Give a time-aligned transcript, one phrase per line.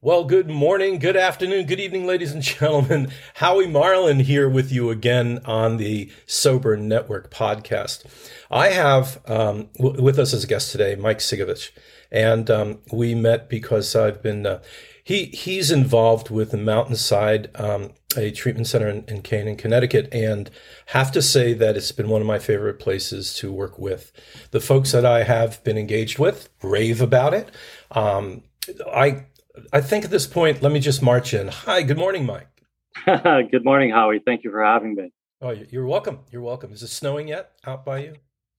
[0.00, 3.10] Well, good morning, good afternoon, good evening, ladies and gentlemen.
[3.34, 8.04] Howie Marlin here with you again on the Sober Network podcast.
[8.48, 11.72] I have um, w- with us as a guest today Mike Sigovich,
[12.12, 14.62] and um, we met because I've been uh,
[15.02, 20.48] he he's involved with the Mountainside, um, a treatment center in, in Canaan, Connecticut, and
[20.86, 24.12] have to say that it's been one of my favorite places to work with.
[24.52, 27.50] The folks that I have been engaged with rave about it.
[27.90, 28.44] Um,
[28.86, 29.24] I
[29.72, 31.48] I think at this point, let me just march in.
[31.48, 32.48] Hi, good morning, Mike.
[33.06, 34.20] good morning, Howie.
[34.24, 35.12] Thank you for having me.
[35.40, 36.20] Oh, you're welcome.
[36.30, 36.72] You're welcome.
[36.72, 38.14] Is it snowing yet out by you?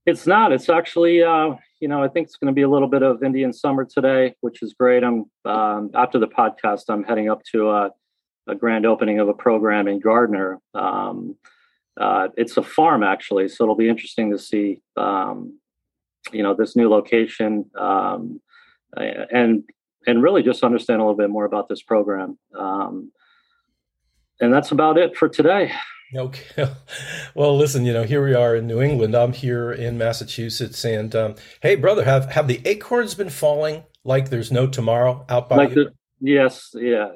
[0.05, 0.51] It's not.
[0.51, 3.21] It's actually, uh, you know, I think it's going to be a little bit of
[3.21, 5.03] Indian summer today, which is great.
[5.03, 7.91] I'm um, after the podcast, I'm heading up to a,
[8.47, 10.59] a grand opening of a program in Gardner.
[10.73, 11.35] Um,
[11.99, 15.59] uh, it's a farm actually, so it'll be interesting to see, um,
[16.31, 18.41] you know, this new location um,
[18.95, 19.63] and
[20.07, 22.37] and really just understand a little bit more about this program.
[22.57, 23.11] Um,
[24.39, 25.71] and that's about it for today.
[26.15, 26.69] Okay.
[27.35, 29.15] Well, listen, you know, here we are in New England.
[29.15, 34.29] I'm here in Massachusetts, and um, hey, brother, have have the acorns been falling like
[34.29, 35.85] there's no tomorrow out by like you?
[35.85, 37.11] The, yes, yeah,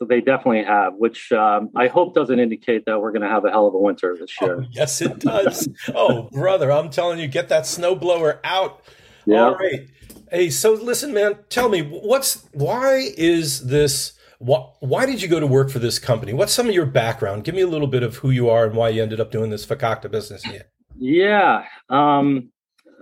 [0.00, 0.94] they definitely have.
[0.94, 3.78] Which um, I hope doesn't indicate that we're going to have a hell of a
[3.78, 4.60] winter this year.
[4.60, 5.68] Oh, yes, it does.
[5.94, 8.82] oh, brother, I'm telling you, get that snowblower out.
[9.26, 9.46] Yeah.
[9.46, 9.88] All right.
[10.30, 15.40] Hey, so listen, man, tell me what's why is this why, why did you go
[15.40, 16.32] to work for this company?
[16.32, 17.44] What's some of your background?
[17.44, 19.50] Give me a little bit of who you are and why you ended up doing
[19.50, 20.44] this fakakta business.
[20.98, 22.50] Yeah, um,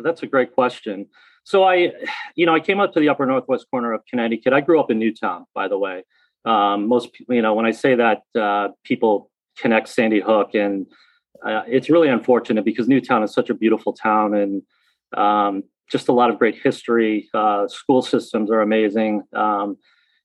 [0.02, 1.06] that's a great question.
[1.44, 1.92] So I,
[2.34, 4.52] you know, I came up to the upper northwest corner of Connecticut.
[4.52, 6.04] I grew up in Newtown, by the way.
[6.44, 10.86] Um, most, you know, when I say that, uh, people connect Sandy Hook, and
[11.44, 14.62] uh, it's really unfortunate because Newtown is such a beautiful town, and
[15.16, 17.28] um, just a lot of great history.
[17.34, 19.22] Uh, school systems are amazing.
[19.34, 19.76] Um,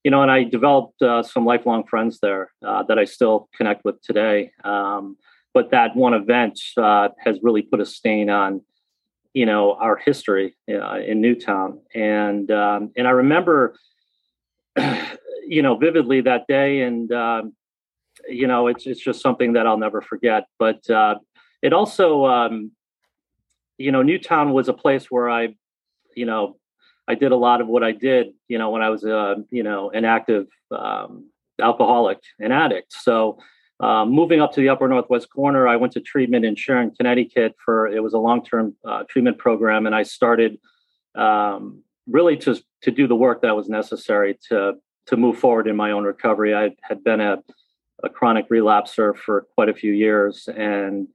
[0.03, 3.83] you know, and I developed uh, some lifelong friends there uh, that I still connect
[3.83, 4.51] with today.
[4.63, 5.17] Um,
[5.53, 8.61] but that one event uh, has really put a stain on,
[9.33, 11.81] you know, our history uh, in Newtown.
[11.93, 13.75] And um, and I remember,
[15.47, 16.81] you know, vividly that day.
[16.81, 17.53] And um,
[18.27, 20.45] you know, it's it's just something that I'll never forget.
[20.57, 21.15] But uh,
[21.61, 22.71] it also um,
[23.79, 25.55] you know, Newtown was a place where I,
[26.15, 26.57] you know,
[27.07, 29.63] I did a lot of what I did, you know, when I was a, you
[29.63, 32.93] know, an active um, alcoholic and addict.
[32.93, 33.39] So,
[33.79, 37.55] um, moving up to the upper northwest corner, I went to treatment in Sharon, Connecticut
[37.63, 40.59] for it was a long term uh, treatment program, and I started
[41.15, 44.73] um, really to to do the work that was necessary to
[45.07, 46.53] to move forward in my own recovery.
[46.53, 47.37] I had been a,
[48.03, 51.07] a chronic relapser for quite a few years, and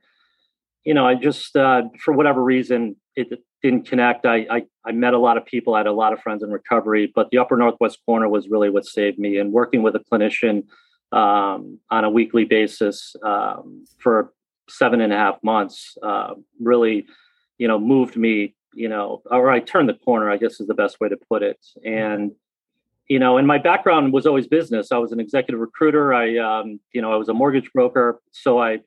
[0.84, 4.27] you know, I just uh, for whatever reason it didn't connect.
[4.27, 6.50] I, I, I met a lot of people, I had a lot of friends in
[6.50, 9.39] recovery, but the Upper Northwest corner was really what saved me.
[9.39, 10.65] And working with a clinician
[11.12, 14.33] um, on a weekly basis um, for
[14.69, 17.06] seven and a half months uh, really,
[17.59, 18.55] you know, moved me.
[18.77, 20.28] You know, or I turned the corner.
[20.28, 21.65] I guess is the best way to put it.
[21.84, 22.33] And
[23.09, 24.91] you know, and my background was always business.
[24.91, 26.12] I was an executive recruiter.
[26.12, 28.21] I, um, you know, I was a mortgage broker.
[28.33, 28.81] So I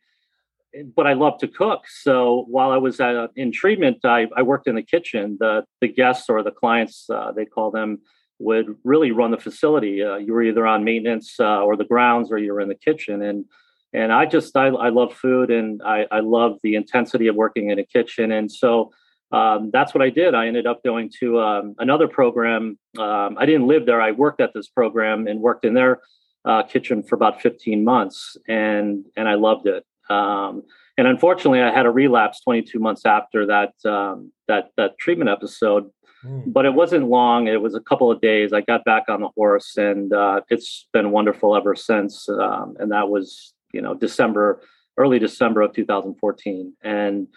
[0.95, 1.85] but I love to cook.
[1.87, 5.37] So while I was uh, in treatment, I, I, worked in the kitchen.
[5.39, 7.99] The the guests or the clients, uh, they call them,
[8.39, 10.03] would really run the facility.
[10.03, 12.75] Uh, you were either on maintenance uh, or the grounds, or you were in the
[12.75, 13.21] kitchen.
[13.21, 13.45] And
[13.93, 17.69] and I just I, I love food, and I, I love the intensity of working
[17.69, 18.31] in a kitchen.
[18.31, 18.91] And so
[19.31, 20.35] um, that's what I did.
[20.35, 22.77] I ended up going to um, another program.
[22.97, 24.01] Um, I didn't live there.
[24.01, 26.01] I worked at this program and worked in their
[26.45, 29.85] uh, kitchen for about 15 months, and and I loved it.
[30.09, 30.63] Um,
[30.97, 35.89] and unfortunately, I had a relapse 22 months after that um, that that treatment episode.
[36.25, 36.51] Mm.
[36.51, 37.47] But it wasn't long.
[37.47, 38.51] It was a couple of days.
[38.51, 42.27] I got back on the horse, and uh, it's been wonderful ever since.
[42.27, 44.61] Um, and that was, you know, December,
[44.97, 46.73] early December of 2014.
[46.83, 47.27] And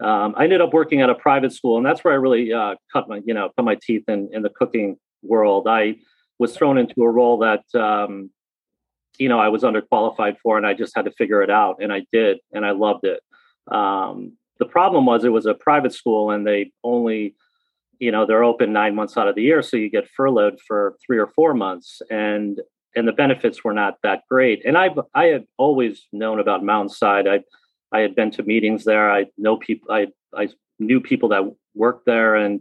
[0.00, 2.76] um, I ended up working at a private school, and that's where I really uh,
[2.92, 5.66] cut my, you know, cut my teeth in in the cooking world.
[5.68, 5.96] I
[6.38, 8.30] was thrown into a role that um,
[9.20, 11.92] you know I was underqualified for, and I just had to figure it out, and
[11.92, 13.20] I did, and I loved it.
[13.70, 17.36] Um, the problem was it was a private school, and they only,
[17.98, 20.96] you know, they're open nine months out of the year, so you get furloughed for
[21.04, 22.60] three or four months, and
[22.96, 24.64] and the benefits were not that great.
[24.64, 27.28] And I've I had always known about Mountainside.
[27.28, 27.40] I
[27.92, 29.12] I had been to meetings there.
[29.12, 29.92] I know people.
[29.92, 31.42] I I knew people that
[31.74, 32.60] worked there, and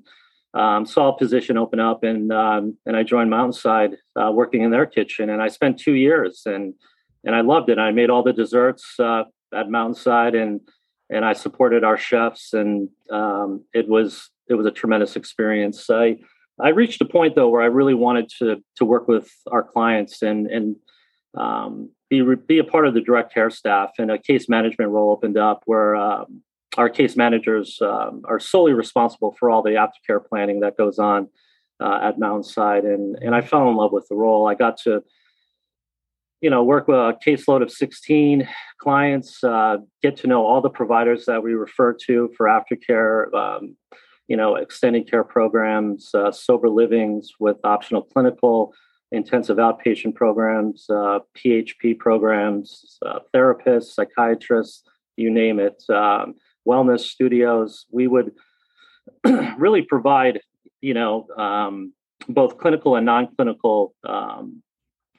[0.54, 4.72] um, saw a position open up and um, and I joined Mountainside uh, working in
[4.72, 6.74] their kitchen and I spent two years and
[7.24, 7.78] and I loved it.
[7.78, 9.24] I made all the desserts uh,
[9.54, 10.62] at Mountainside and
[11.10, 15.90] and I supported our chefs and um, it was it was a tremendous experience.
[15.90, 16.18] I
[16.60, 20.22] I reached a point though where I really wanted to to work with our clients
[20.24, 20.75] and and
[21.38, 25.12] um, be be a part of the direct care staff, and a case management role
[25.12, 26.42] opened up where um,
[26.77, 31.27] our case managers um, are solely responsible for all the aftercare planning that goes on
[31.80, 34.48] uh, at Mountainside, and and I fell in love with the role.
[34.48, 35.04] I got to
[36.42, 38.48] you know work with a caseload of 16
[38.80, 43.75] clients uh, get to know all the providers that we refer to for aftercare um,
[44.27, 48.74] you know extended care programs uh, sober livings with optional clinical
[49.12, 54.83] intensive outpatient programs uh, php programs uh, therapists psychiatrists
[55.18, 56.36] you name it um,
[56.69, 58.31] wellness studios we would
[59.57, 60.39] really provide
[60.81, 61.94] you know um,
[62.27, 64.62] both clinical and non-clinical um,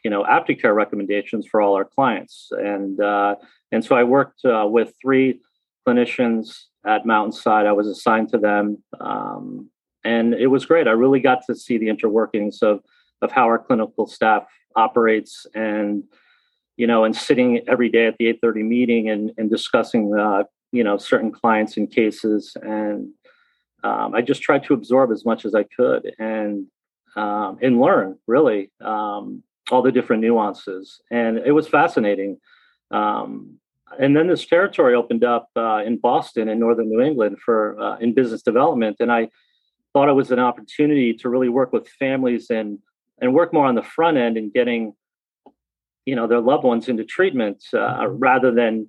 [0.04, 2.48] you know aftercare recommendations for all our clients.
[2.52, 3.36] And uh,
[3.72, 5.40] and so i worked uh, with three
[5.86, 6.44] clinicians
[6.86, 7.66] at mountainside.
[7.66, 9.70] I was assigned to them um,
[10.04, 10.88] and it was great.
[10.88, 12.80] I really got to see the interworkings of
[13.22, 14.44] of how our clinical staff
[14.76, 16.04] operates and
[16.76, 20.84] you know and sitting every day at the 8.30 meeting and, and discussing uh, you
[20.84, 23.08] know certain clients and cases and
[23.82, 26.66] um, i just tried to absorb as much as i could and
[27.16, 32.38] um, and learn really um, all the different nuances, and it was fascinating.
[32.90, 33.58] Um,
[33.98, 37.98] and then this territory opened up uh, in Boston in northern New England for uh,
[37.98, 39.28] in business development, and I
[39.92, 42.78] thought it was an opportunity to really work with families and
[43.20, 44.94] and work more on the front end and getting
[46.06, 48.88] you know their loved ones into treatment uh, rather than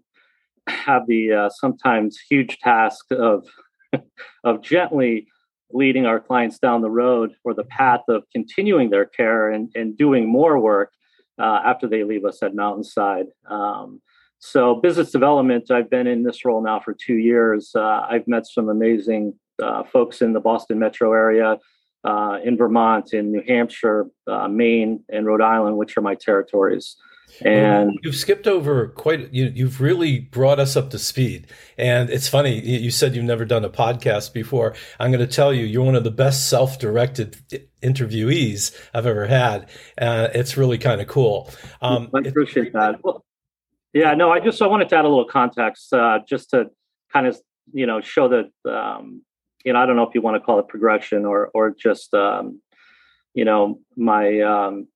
[0.68, 3.48] have the uh, sometimes huge task of
[4.44, 5.28] of gently
[5.74, 9.98] leading our clients down the road or the path of continuing their care and, and
[9.98, 10.92] doing more work
[11.40, 13.28] uh, after they leave us at Mountainside.
[13.50, 14.02] Um,
[14.40, 17.72] so, business development, I've been in this role now for two years.
[17.76, 21.58] Uh, I've met some amazing uh, folks in the Boston metro area,
[22.04, 26.96] uh, in Vermont, in New Hampshire, uh, Maine, and Rhode Island, which are my territories.
[27.40, 29.34] And you've skipped over quite.
[29.34, 31.48] You, you've really brought us up to speed.
[31.78, 32.60] And it's funny.
[32.60, 34.76] You said you've never done a podcast before.
[35.00, 37.38] I'm going to tell you, you're one of the best self-directed
[37.82, 39.70] interviewees I've ever had.
[39.98, 41.50] Uh, it's really kind of cool.
[41.82, 43.04] Um, I appreciate it, that.
[43.04, 43.24] Well,
[43.94, 46.70] yeah, no, I just I wanted to add a little context, uh, just to
[47.12, 47.40] kind of
[47.74, 49.22] you know show that um,
[49.66, 52.14] you know I don't know if you want to call it progression or or just
[52.14, 52.62] um,
[53.34, 54.88] you know my um,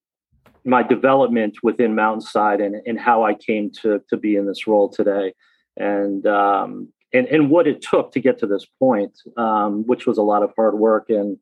[0.66, 4.90] my development within Mountainside and, and how I came to to be in this role
[4.90, 5.34] today,
[5.78, 10.18] and um, and and what it took to get to this point, um, which was
[10.18, 11.38] a lot of hard work and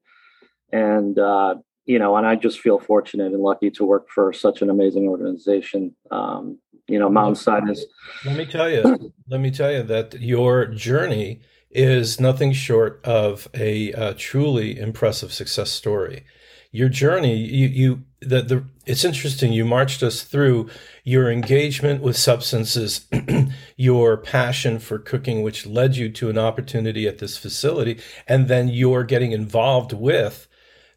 [0.71, 1.55] and uh,
[1.85, 5.07] you know, and I just feel fortunate and lucky to work for such an amazing
[5.07, 5.95] organization.
[6.11, 7.85] Um, you know, Mountainside is.
[8.25, 9.13] Let me tell you.
[9.29, 11.41] let me tell you that your journey
[11.71, 16.25] is nothing short of a uh, truly impressive success story
[16.73, 20.69] your journey you you the, the it's interesting you marched us through
[21.05, 23.07] your engagement with substances
[23.77, 27.97] your passion for cooking which led you to an opportunity at this facility
[28.27, 30.49] and then your getting involved with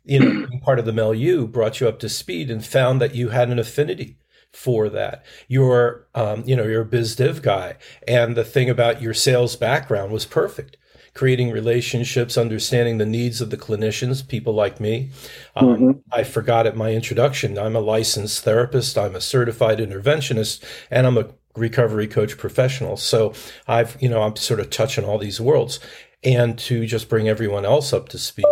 [0.04, 3.28] you know part of the milieu brought you up to speed and found that you
[3.28, 4.16] had an affinity
[4.52, 5.22] for that.
[5.48, 7.76] You're, um, you know, you're a biz dev guy,
[8.08, 10.78] and the thing about your sales background was perfect
[11.16, 15.10] creating relationships, understanding the needs of the clinicians, people like me.
[15.56, 15.90] Um, mm-hmm.
[16.12, 21.16] I forgot at my introduction, I'm a licensed therapist, I'm a certified interventionist, and I'm
[21.16, 22.98] a recovery coach professional.
[22.98, 23.32] So
[23.66, 25.80] I've, you know, I'm sort of touching all these worlds.
[26.22, 28.44] And to just bring everyone else up to speed,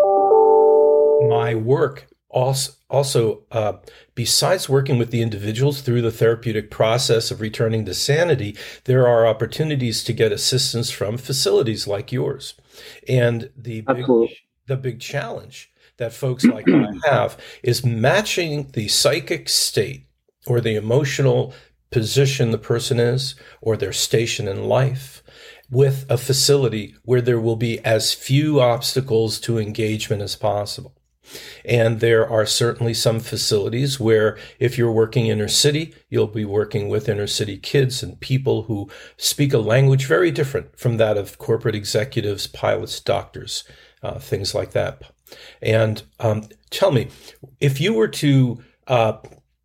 [1.28, 3.74] my work also, also uh,
[4.16, 9.26] besides working with the individuals through the therapeutic process of returning to sanity, there are
[9.26, 12.54] opportunities to get assistance from facilities like yours.
[13.08, 14.06] And the big,
[14.66, 20.06] the big challenge that folks like I have is matching the psychic state
[20.46, 21.54] or the emotional
[21.92, 25.22] position the person is or their station in life
[25.70, 30.96] with a facility where there will be as few obstacles to engagement as possible.
[31.64, 36.88] And there are certainly some facilities where if you're working inner city, you'll be working
[36.88, 41.38] with inner city kids and people who speak a language very different from that of
[41.38, 43.64] corporate executives, pilots, doctors,
[44.02, 45.02] uh, things like that.
[45.62, 47.08] And um, tell me,
[47.60, 49.18] if you were to uh,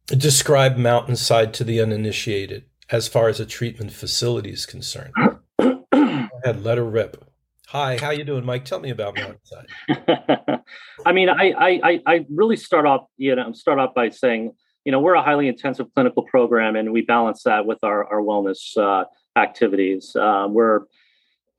[0.08, 5.14] describe Mountainside to the uninitiated as far as a treatment facility is concerned,
[5.60, 7.29] go ahead, let her rip.
[7.72, 8.66] Hi, how you doing, Mike?
[8.66, 10.62] Tell me about Mountainside.
[11.06, 14.54] I mean, I, I I really start off, you know, start off by saying,
[14.86, 18.22] you know, we're a highly intensive clinical program, and we balance that with our our
[18.22, 20.16] wellness uh, activities.
[20.16, 20.82] Uh, we're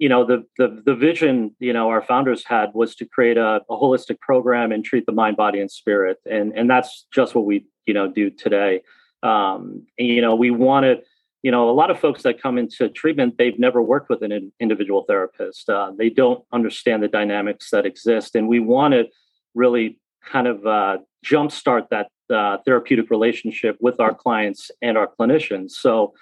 [0.01, 3.61] you know the, the the vision you know our founders had was to create a,
[3.71, 7.45] a, holistic program and treat the mind body and spirit and and that's just what
[7.45, 8.81] we you know do today
[9.23, 11.03] um, and, you know we wanted
[11.43, 14.53] you know a lot of folks that come into treatment they've never worked with an
[14.61, 15.69] individual therapist.
[15.69, 19.05] Uh, they don't understand the dynamics that exist and we want to
[19.55, 25.71] really kind of uh, jumpstart that uh, therapeutic relationship with our clients and our clinicians.
[25.73, 26.15] So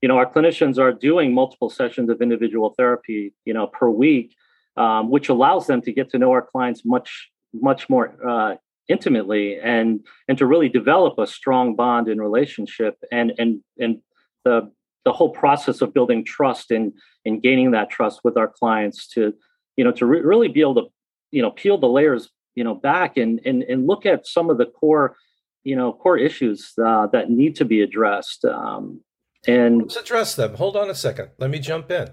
[0.00, 4.34] you know, our clinicians are doing multiple sessions of individual therapy, you know, per week,
[4.76, 8.56] um, which allows them to get to know our clients much, much more uh,
[8.88, 14.00] intimately and and to really develop a strong bond and relationship and and and
[14.44, 14.70] the
[15.04, 16.92] the whole process of building trust and
[17.24, 19.32] and gaining that trust with our clients to
[19.76, 20.84] you know to re- really be able to
[21.30, 24.58] you know peel the layers you know back and and and look at some of
[24.58, 25.16] the core
[25.64, 29.00] you know core issues uh, that need to be addressed um,
[29.46, 30.54] and let's address them.
[30.54, 31.30] Hold on a second.
[31.38, 32.10] Let me jump in.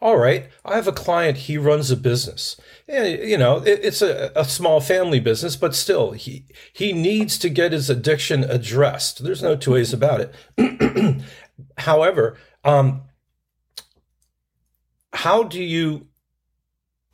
[0.00, 1.38] All right, I have a client.
[1.38, 2.60] He runs a business.
[2.86, 7.72] You know, it's a, a small family business, but still, he he needs to get
[7.72, 9.24] his addiction addressed.
[9.24, 11.22] There's no two ways about it.
[11.78, 13.02] However, um,
[15.12, 16.08] how do you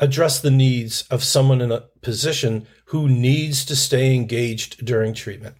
[0.00, 5.54] address the needs of someone in a position who needs to stay engaged during treatment?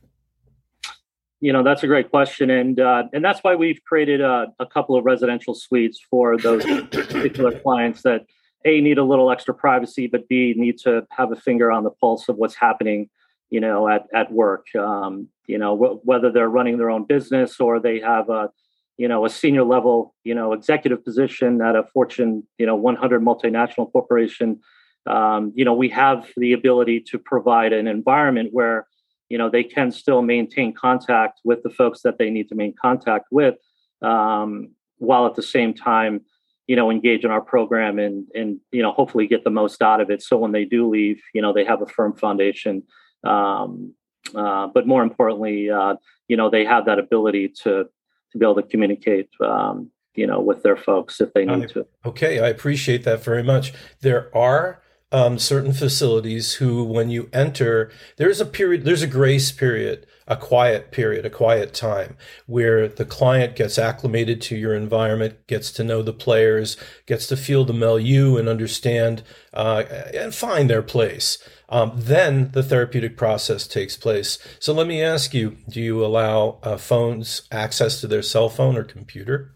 [1.41, 4.67] You know, that's a great question, and uh, and that's why we've created a, a
[4.67, 8.27] couple of residential suites for those particular clients that
[8.65, 11.91] a need a little extra privacy, but b need to have a finger on the
[11.91, 13.11] pulse of what's happening,
[13.51, 14.67] you know, at at work.
[14.79, 15.75] Um, you know,
[16.05, 18.51] whether they're running their own business or they have a,
[18.99, 23.23] you know, a senior level, you know, executive position at a Fortune, you know, 100
[23.23, 24.61] multinational corporation.
[25.07, 28.87] Um, you know, we have the ability to provide an environment where
[29.33, 32.77] you know they can still maintain contact with the folks that they need to maintain
[32.81, 33.55] contact with
[34.03, 34.69] um,
[34.99, 36.21] while at the same time
[36.67, 40.03] you know engage in our program and and you know hopefully get the most out
[40.03, 42.83] of it so when they do leave you know they have a firm foundation
[43.25, 43.95] um,
[44.35, 45.95] uh, but more importantly uh,
[46.29, 47.87] you know they have that ability to
[48.33, 51.67] to be able to communicate um, you know with their folks if they need I,
[51.67, 51.87] to.
[52.05, 53.73] Okay i appreciate that very much.
[54.01, 54.82] There are
[55.13, 60.37] um, certain facilities who, when you enter, there's a period, there's a grace period, a
[60.37, 62.17] quiet period, a quiet time
[62.47, 67.37] where the client gets acclimated to your environment, gets to know the players, gets to
[67.37, 71.39] feel the milieu and understand uh, and find their place.
[71.69, 74.39] Um, then the therapeutic process takes place.
[74.59, 78.77] So let me ask you: Do you allow uh, phones access to their cell phone
[78.77, 79.55] or computer?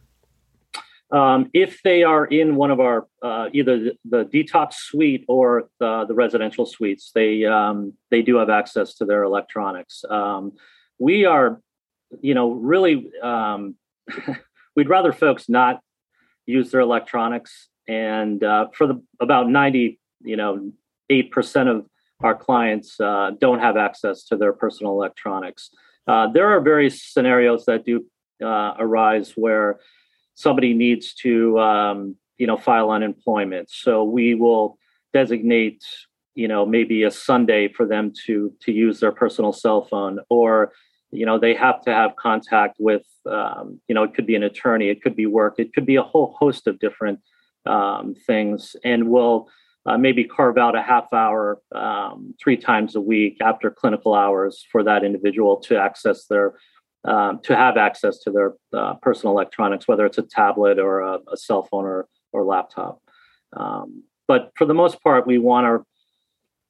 [1.13, 5.69] Um, if they are in one of our uh, either the, the, detox suite or
[5.79, 10.05] the, the residential suites, they um, they do have access to their electronics.
[10.11, 10.53] Um,
[10.99, 11.61] we are,
[12.21, 13.77] you know, really um,
[14.77, 15.81] we'd rather folks not
[16.45, 20.73] use their electronics, and uh, for the about ninety, you know,
[21.09, 21.87] eight percent of
[22.25, 25.71] our clients uh, don't have access to their personal electronics.
[26.09, 28.05] Uh, there are various scenarios that do
[28.43, 29.79] uh, arise where
[30.37, 33.69] somebody needs to um, you know file unemployment.
[33.71, 34.78] So we will
[35.12, 35.83] designate
[36.35, 40.21] you know maybe a sunday for them to to use their personal cell phone.
[40.31, 40.73] Or
[41.11, 44.45] you know they have to have contact with um, you know it could be an
[44.45, 47.19] attorney it could be work it could be a whole host of different
[47.64, 48.76] um, things.
[48.85, 49.49] And we'll
[49.87, 54.64] uh, maybe carve out a half hour um, three times a week after clinical hours
[54.71, 56.55] for that individual to access their
[57.07, 61.19] um, to have access to their uh, personal electronics, whether it's a tablet or a,
[61.33, 63.01] a cell phone or, or laptop.
[63.57, 65.85] Um, but for the most part, we want our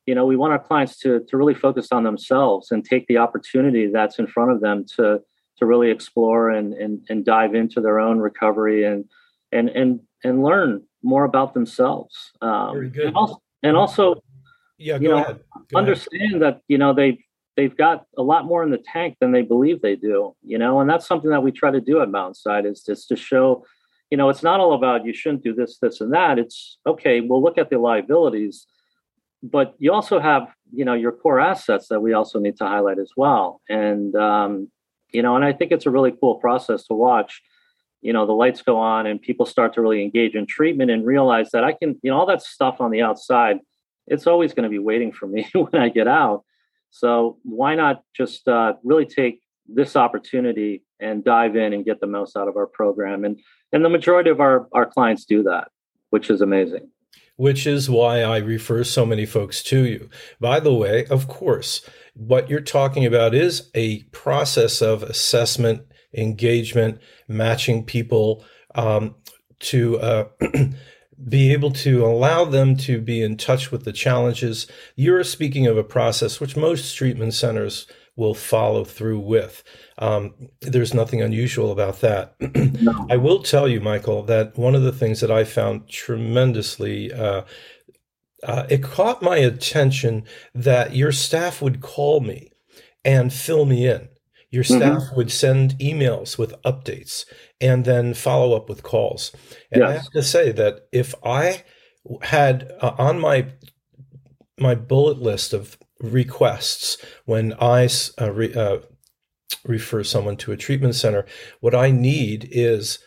[0.05, 3.19] you know we want our clients to to really focus on themselves and take the
[3.19, 5.21] opportunity that's in front of them to
[5.59, 9.07] to really explore and and, and dive into their own recovery and
[9.53, 12.33] and and and learn more about themselves.
[12.43, 13.07] Um, Very good.
[13.07, 14.23] And also, and also
[14.79, 15.41] yeah, you know, ahead.
[15.75, 16.43] understand ahead.
[16.43, 17.19] that you know they
[17.57, 20.81] they've got a lot more in the tank than they believe they do you know
[20.81, 23.65] and that's something that we try to do at mountainside is just to show
[24.11, 26.39] you know it's not all about you shouldn't do this this and that.
[26.39, 28.67] It's okay we'll look at the liabilities
[29.43, 32.99] but you also have you know your core assets that we also need to highlight
[32.99, 33.61] as well.
[33.69, 34.69] And um,
[35.13, 37.43] you know and i think it's a really cool process to watch
[38.03, 41.07] you know the lights go on and people start to really engage in treatment and
[41.07, 43.59] realize that i can you know all that stuff on the outside
[44.07, 46.45] it's always going to be waiting for me when i get out
[46.91, 52.07] so why not just uh, really take this opportunity and dive in and get the
[52.07, 53.25] most out of our program?
[53.25, 53.39] And
[53.73, 55.69] and the majority of our our clients do that,
[56.11, 56.91] which is amazing.
[57.37, 60.09] Which is why I refer so many folks to you.
[60.41, 65.83] By the way, of course, what you're talking about is a process of assessment,
[66.17, 68.43] engagement, matching people
[68.75, 69.17] um,
[69.61, 70.25] to uh,
[71.29, 74.67] be able to allow them to be in touch with the challenges.
[74.95, 79.63] You're speaking of a process which most treatment centers will follow through with.
[79.99, 82.35] Um, there's nothing unusual about that.
[82.81, 83.07] no.
[83.11, 87.43] I will tell you, Michael, that one of the things that I found tremendously uh,
[88.43, 92.53] uh, it caught my attention that your staff would call me
[93.05, 94.09] and fill me in.
[94.51, 94.77] Your mm-hmm.
[94.77, 95.17] staff mm-hmm.
[95.17, 97.25] would send emails with updates
[97.61, 99.33] and then follow up with calls.
[99.71, 99.91] And yes.
[99.91, 101.65] I have to say that if I
[102.23, 103.47] had uh, on my
[104.59, 107.89] my bullet list of requests when I
[108.21, 108.79] uh, re, uh,
[109.65, 111.25] refer someone to a treatment center.
[111.61, 112.99] What I need is,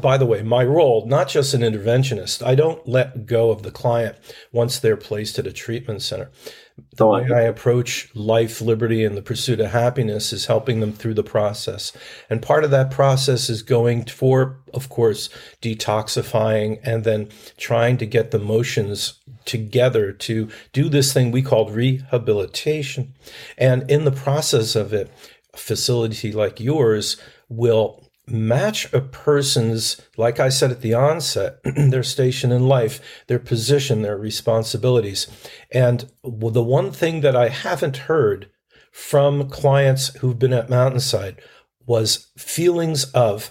[0.00, 3.70] by the way, my role, not just an interventionist, I don't let go of the
[3.70, 4.16] client
[4.52, 6.30] once they're placed at a treatment center.
[6.96, 11.14] The way I approach life, liberty, and the pursuit of happiness is helping them through
[11.14, 11.92] the process.
[12.28, 15.30] And part of that process is going for, of course,
[15.62, 21.70] detoxifying and then trying to get the motions together to do this thing we called
[21.70, 23.14] rehabilitation.
[23.56, 25.10] And in the process of it,
[25.54, 27.16] a facility like yours
[27.48, 33.38] will match a person's, like I said at the onset, their station in life, their
[33.38, 35.28] position, their responsibilities.
[35.70, 38.50] And the one thing that I haven't heard
[38.90, 41.40] from clients who've been at Mountainside
[41.86, 43.50] was feelings of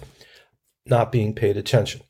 [0.85, 2.01] not being paid attention,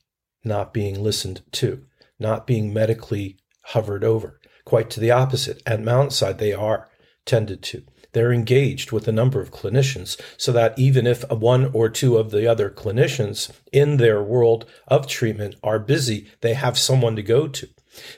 [0.43, 1.85] not being listened to,
[2.19, 4.39] not being medically hovered over.
[4.65, 5.61] Quite to the opposite.
[5.65, 6.89] At Mountainside, they are
[7.25, 7.83] tended to
[8.15, 12.31] they're engaged with a number of clinicians so that even if one or two of
[12.31, 17.45] the other clinicians in their world of treatment are busy, they have someone to go
[17.49, 17.67] to.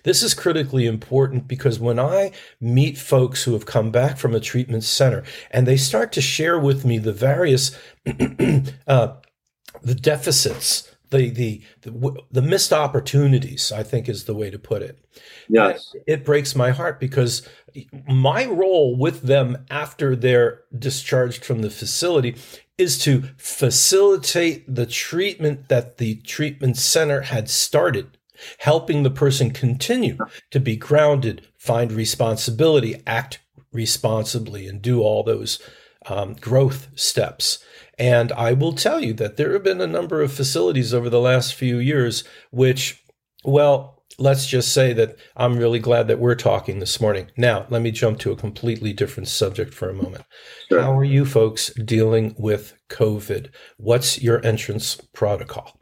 [0.03, 4.39] This is critically important because when I meet folks who have come back from a
[4.39, 7.75] treatment center and they start to share with me the various
[8.87, 9.15] uh,
[9.81, 14.81] the deficits the, the the the missed opportunities i think is the way to put
[14.81, 14.99] it.
[15.49, 15.93] Yes.
[15.95, 17.47] It, it breaks my heart because
[18.07, 22.35] my role with them after they're discharged from the facility
[22.77, 28.17] is to facilitate the treatment that the treatment center had started
[28.59, 30.17] helping the person continue
[30.51, 33.39] to be grounded find responsibility act
[33.71, 35.61] responsibly and do all those
[36.07, 37.59] um, growth steps
[37.97, 41.19] and I will tell you that there have been a number of facilities over the
[41.19, 43.03] last few years which,
[43.43, 47.31] well, let's just say that I'm really glad that we're talking this morning.
[47.37, 50.23] Now, let me jump to a completely different subject for a moment.
[50.69, 50.81] Sure.
[50.81, 53.51] How are you folks dealing with COVID?
[53.77, 55.79] What's your entrance protocol?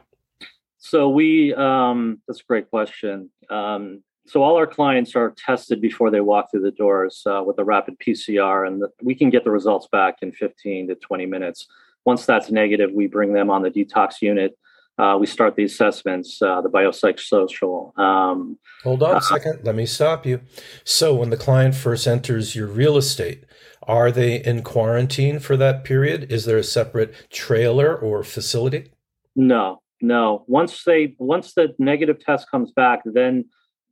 [0.78, 3.30] So we, um, that's a great question.
[3.50, 7.58] Um, so all our clients are tested before they walk through the doors uh, with
[7.58, 11.26] a rapid PCR, and the, we can get the results back in 15 to 20
[11.26, 11.66] minutes.
[12.04, 14.58] Once that's negative, we bring them on the detox unit.
[14.98, 17.96] Uh, we start the assessments, uh, the biopsychosocial.
[17.98, 19.60] Um, Hold on a second.
[19.62, 20.40] Let me stop you.
[20.84, 23.44] So, when the client first enters your real estate,
[23.82, 26.32] are they in quarantine for that period?
[26.32, 28.90] Is there a separate trailer or facility?
[29.36, 30.44] No, no.
[30.48, 33.44] Once they once the negative test comes back, then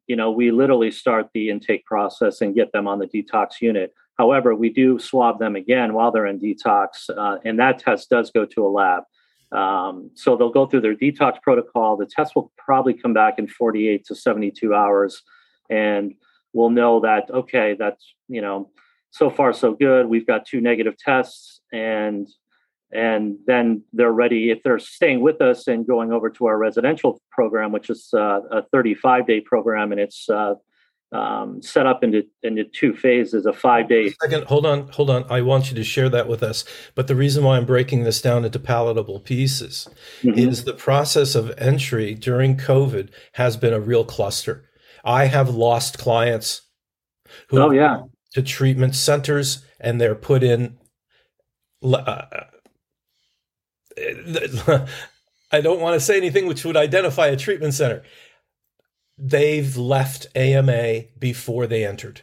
[0.07, 3.93] you know we literally start the intake process and get them on the detox unit.
[4.19, 8.31] However, we do swab them again while they're in detox, uh, and that test does
[8.31, 9.03] go to a lab.
[9.53, 11.97] Um, so they'll go through their detox protocol.
[11.97, 15.23] The test will probably come back in 48 to 72 hours,
[15.71, 16.14] and
[16.53, 18.71] we'll know that okay, that's you know,
[19.11, 20.07] so far so good.
[20.07, 22.29] We've got two negative tests, and
[22.94, 27.20] and then they're ready if they're staying with us and going over to our residential
[27.33, 30.54] program, which is uh, a 35 day program, and it's uh,
[31.11, 34.14] um, set up into into two phases, a five day.
[34.22, 35.24] Second, hold on, hold on.
[35.28, 36.64] I want you to share that with us.
[36.94, 39.88] But the reason why I'm breaking this down into palatable pieces
[40.22, 40.38] mm-hmm.
[40.38, 44.68] is the process of entry during COVID has been a real cluster.
[45.04, 46.62] I have lost clients
[47.48, 48.02] who oh yeah
[48.35, 50.78] to treatment centers and they're put in.
[51.83, 52.22] Uh,
[53.98, 58.02] I don't want to say anything which would identify a treatment center
[59.18, 62.22] they've left AMA before they entered.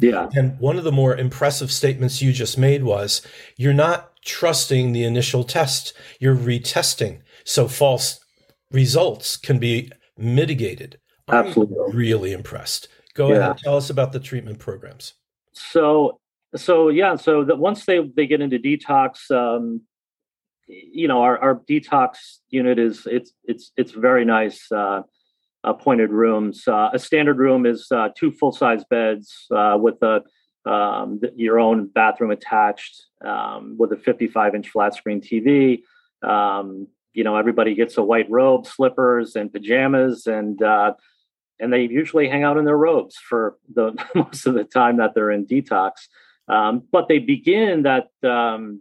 [0.00, 0.28] Yeah.
[0.34, 3.22] And one of the more impressive statements you just made was
[3.56, 7.20] you're not trusting the initial test, you're retesting.
[7.44, 8.20] So false
[8.72, 10.98] results can be mitigated.
[11.28, 11.76] Absolutely.
[11.78, 12.88] I'm really impressed.
[13.14, 13.38] Go yeah.
[13.38, 13.58] ahead.
[13.58, 15.14] Tell us about the treatment programs.
[15.52, 16.20] So,
[16.56, 19.82] so yeah, so that once they, they get into detox, um,
[20.68, 24.70] you know, our, our detox unit is, it's, it's, it's very nice.
[24.70, 25.02] Uh,
[25.64, 26.66] appointed rooms.
[26.68, 30.22] Uh, a standard room is uh, two full size beds uh, with a
[30.68, 35.82] um, your own bathroom attached um, with a 55 inch flat screen TV.
[36.22, 40.92] Um, you know everybody gets a white robe, slippers, and pajamas, and uh,
[41.58, 45.14] and they usually hang out in their robes for the most of the time that
[45.14, 45.92] they're in detox.
[46.48, 48.80] Um, but they begin that um,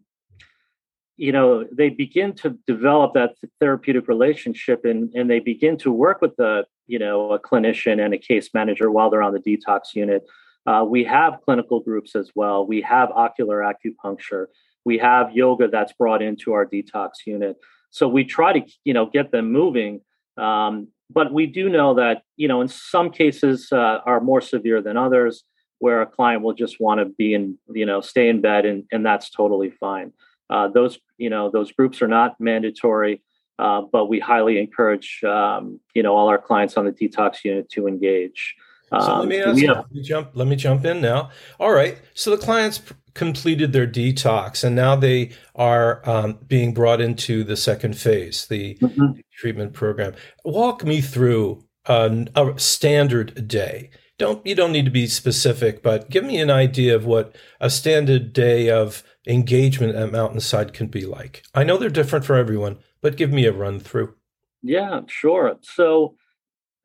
[1.18, 6.22] you know they begin to develop that therapeutic relationship and and they begin to work
[6.22, 9.96] with the you know a clinician and a case manager while they're on the detox
[9.96, 10.24] unit.
[10.66, 12.66] Uh, we have clinical groups as well.
[12.66, 14.48] We have auricular acupuncture.
[14.86, 17.58] We have yoga that's brought into our detox unit.
[17.90, 20.02] So we try to you know get them moving.
[20.38, 24.82] Um, but we do know that you know in some cases uh, are more severe
[24.82, 25.44] than others
[25.80, 28.84] where a client will just want to be in you know stay in bed and,
[28.92, 30.12] and that's totally fine
[30.50, 33.22] uh, those you know those groups are not mandatory
[33.60, 37.70] uh, but we highly encourage um, you know all our clients on the detox unit
[37.70, 38.56] to engage.
[38.92, 41.32] Um, so let me ask you, let me jump let me jump in now.
[41.60, 42.82] All right so the clients
[43.16, 48.76] completed their detox and now they are um, being brought into the second phase the
[48.76, 49.20] mm-hmm.
[49.34, 50.14] treatment program.
[50.46, 56.10] Walk me through a, a standard day don't you don't need to be specific but
[56.10, 61.06] give me an idea of what a standard day of engagement at Mountainside can be
[61.06, 61.44] like?
[61.54, 64.16] I know they're different for everyone, but give me a run through.
[64.64, 65.58] Yeah, sure.
[65.62, 66.16] So,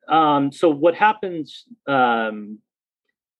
[0.07, 2.59] um, so what happens um,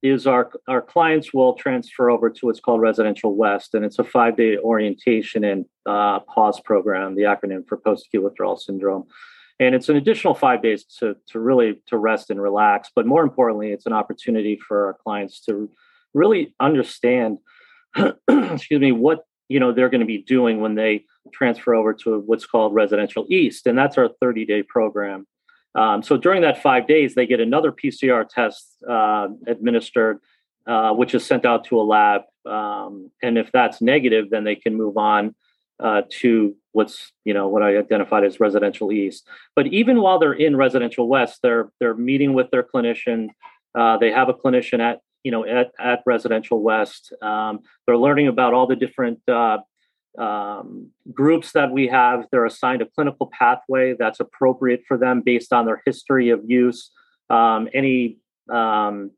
[0.01, 4.03] is our our clients will transfer over to what's called Residential West, and it's a
[4.03, 9.05] five day orientation and uh, PAWS program, the acronym for post acute withdrawal syndrome.
[9.65, 13.23] And it's an additional five days to to really to rest and relax, but more
[13.23, 15.69] importantly, it's an opportunity for our clients to
[16.13, 17.39] really understand
[18.29, 22.19] excuse me, what you know they're going to be doing when they transfer over to
[22.19, 25.27] what's called residential east, and that's our 30 day program.
[25.75, 30.19] Um, so during that five days, they get another PCR test uh, administered,
[30.67, 34.55] uh, which is sent out to a lab, um, and if that's negative, then they
[34.55, 35.35] can move on
[35.79, 39.27] uh, to what's you know what I identified as residential east.
[39.55, 43.29] But even while they're in residential west, they're they're meeting with their clinician.
[43.77, 48.27] Uh, they have a clinician at you know at, at residential west um, they're learning
[48.27, 49.57] about all the different uh,
[50.17, 55.51] um, groups that we have they're assigned a clinical pathway that's appropriate for them based
[55.51, 56.91] on their history of use
[57.29, 58.17] um, any
[58.51, 59.11] um,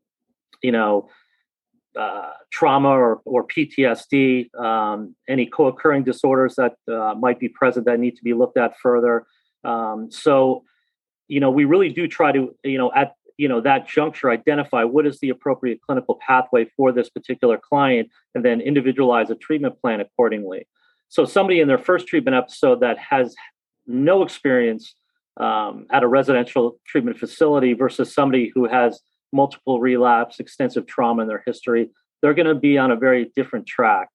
[0.62, 1.08] you know
[1.98, 7.98] uh, trauma or, or PTSD, um, any co-occurring disorders that uh, might be present that
[7.98, 9.26] need to be looked at further.
[9.64, 10.64] Um, so,
[11.28, 14.82] you know, we really do try to, you know, at you know that juncture identify
[14.84, 19.78] what is the appropriate clinical pathway for this particular client and then individualize a treatment
[19.80, 20.66] plan accordingly
[21.08, 23.34] so somebody in their first treatment episode that has
[23.86, 24.94] no experience
[25.38, 29.00] um, at a residential treatment facility versus somebody who has
[29.32, 31.90] multiple relapse extensive trauma in their history
[32.22, 34.08] they're going to be on a very different track.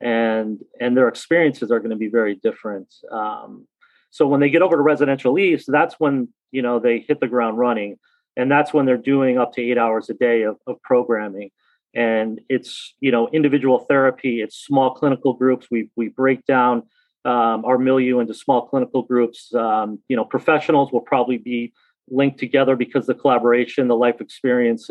[0.00, 2.92] And and their experiences are going to be very different.
[3.10, 3.68] Um,
[4.10, 7.28] so when they get over to residential east that's when you know they hit the
[7.28, 7.98] ground running.
[8.36, 11.50] And that's when they're doing up to eight hours a day of, of programming.
[11.94, 15.68] And it's you know individual therapy it's small clinical groups.
[15.70, 16.82] We we break down
[17.24, 19.54] um, our milieu into small clinical groups.
[19.54, 21.72] Um, you know professionals will probably be
[22.08, 24.90] linked together because the collaboration the life experience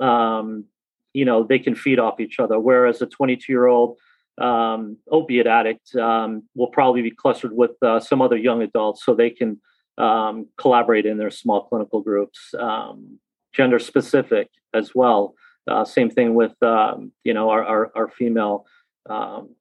[0.00, 0.64] um,
[1.12, 3.98] you know they can feed off each other whereas a 22 year old
[4.38, 9.14] um, opiate addict um, will probably be clustered with uh, some other young adults so
[9.14, 9.60] they can
[9.98, 13.18] um, collaborate in their small clinical groups, um,
[13.52, 15.34] gender specific as well.
[15.66, 18.64] Uh, same thing with um, you know our our, our female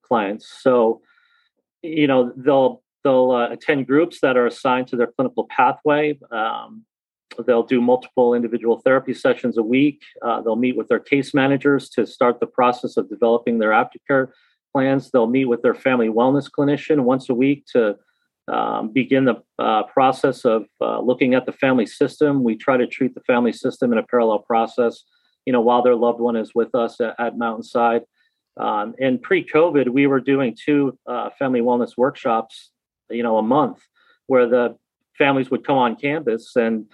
[0.04, 0.48] clients.
[0.62, 1.02] So
[1.82, 6.20] you know they'll they'll uh, attend groups that are assigned to their clinical pathway.
[6.32, 6.86] Um,
[7.45, 10.02] they'll do multiple individual therapy sessions a week.
[10.26, 14.30] Uh, they'll meet with their case managers to start the process of developing their aftercare
[14.73, 15.12] plans.
[15.12, 17.97] They'll meet with their family wellness clinician once a week to
[18.47, 22.43] um, begin the uh, process of uh, looking at the family system.
[22.43, 25.04] We try to treat the family system in a parallel process,
[25.45, 28.04] you know, while their loved one is with us at, at Mountainside.
[28.58, 32.71] Um, and pre-COVID, we were doing two uh, family wellness workshops,
[33.10, 33.80] you know, a month,
[34.28, 34.78] where the
[35.17, 36.86] families would come on campus and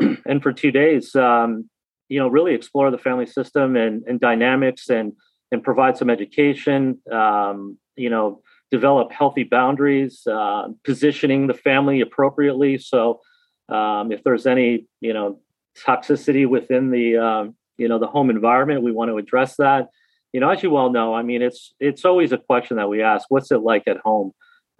[0.26, 1.68] and for two days, um,
[2.08, 5.12] you know, really explore the family system and, and dynamics and
[5.50, 7.00] and provide some education.
[7.10, 12.78] Um, you know, develop healthy boundaries, uh, positioning the family appropriately.
[12.78, 13.20] So,
[13.68, 15.40] um, if there's any, you know,
[15.86, 19.88] toxicity within the, um, you know, the home environment, we want to address that.
[20.32, 23.02] You know, as you well know, I mean, it's it's always a question that we
[23.02, 24.32] ask: What's it like at home?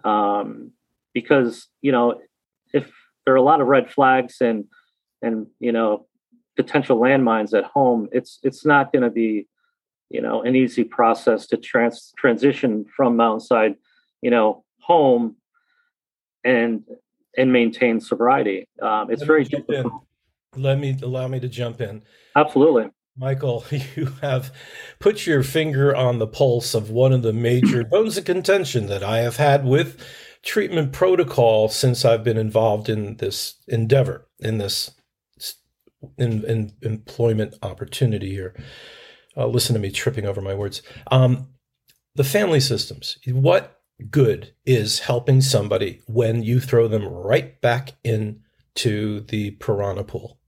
[0.03, 0.71] Um,
[1.13, 2.21] because you know,
[2.73, 2.91] if
[3.25, 4.65] there are a lot of red flags and
[5.21, 6.07] and you know
[6.55, 9.47] potential landmines at home, it's it's not going to be
[10.09, 13.75] you know an easy process to trans transition from mountainside
[14.21, 15.35] you know home
[16.43, 16.83] and
[17.37, 18.67] and maintain sobriety.
[18.81, 20.03] Um, it's very difficult.
[20.55, 22.01] Let me allow me to jump in.
[22.35, 22.89] Absolutely.
[23.15, 24.53] Michael, you have
[24.99, 29.03] put your finger on the pulse of one of the major bones of contention that
[29.03, 30.03] I have had with
[30.41, 34.91] treatment protocol since I've been involved in this endeavor, in this
[36.17, 38.55] in, in employment opportunity here.
[39.37, 40.81] Uh, listen to me tripping over my words.
[41.11, 41.47] Um,
[42.15, 43.17] the family systems.
[43.27, 50.39] What good is helping somebody when you throw them right back into the piranha pool?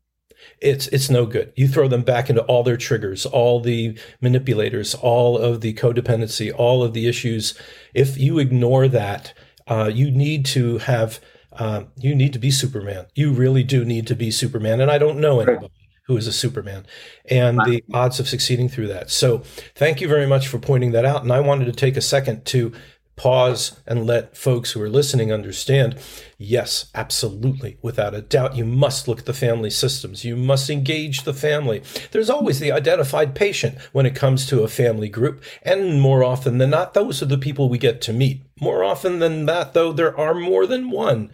[0.60, 1.54] it's it's no good.
[1.56, 6.54] You throw them back into all their triggers, all the manipulators, all of the codependency,
[6.56, 7.58] all of the issues.
[7.94, 9.34] If you ignore that,
[9.68, 11.20] uh, you need to have
[11.54, 13.08] uh, you need to be Superman.
[13.16, 14.82] You really do need to be Superman.
[14.82, 15.72] And I don't know anybody
[16.08, 16.86] who is a Superman,
[17.30, 19.10] and the odds of succeeding through that.
[19.10, 19.44] So
[19.76, 21.22] thank you very much for pointing that out.
[21.24, 22.74] And I wanted to take a second to
[23.22, 25.96] pause and let folks who are listening understand
[26.40, 30.26] yes, absolutely, without a doubt, you must look at the family systems.
[30.26, 31.84] You must engage the family.
[32.10, 35.44] There's always the identified patient when it comes to a family group.
[35.62, 38.42] And more often than not, those are the people we get to meet.
[38.60, 41.30] More often than that, though, there are more than one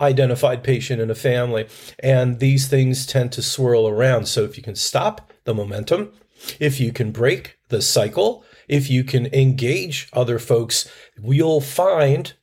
[0.00, 1.66] identified patient in a family.
[1.98, 4.28] And these things tend to swirl around.
[4.28, 6.12] So if you can stop the momentum,
[6.60, 10.90] if you can break the cycle, if you can engage other folks,
[11.22, 12.34] you'll find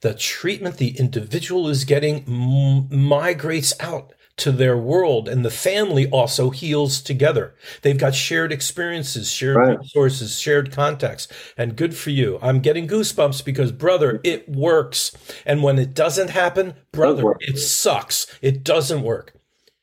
[0.00, 6.08] the treatment the individual is getting m- migrates out to their world and the family
[6.08, 7.54] also heals together.
[7.82, 9.78] They've got shared experiences, shared right.
[9.78, 11.28] resources, shared contacts.
[11.58, 12.38] And good for you.
[12.40, 15.12] I'm getting goosebumps because brother, it works.
[15.44, 18.26] And when it doesn't happen, brother, it, it sucks.
[18.40, 19.34] It doesn't work.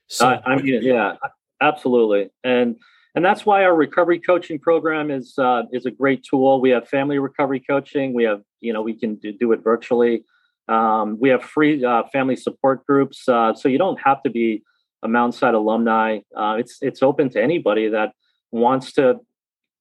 [0.08, 1.18] So uh, I mean, yeah,
[1.62, 2.32] absolutely.
[2.44, 2.78] And
[3.16, 6.62] and that's why our recovery coaching program is uh, is a great tool.
[6.62, 8.14] We have family recovery coaching.
[8.14, 10.24] We have you know we can do, it virtually.
[10.68, 14.64] Um, we have free uh, family support groups, uh, so you don't have to be
[15.04, 16.20] a Mountainside alumni.
[16.36, 18.12] Uh, it's it's open to anybody that
[18.52, 19.20] wants to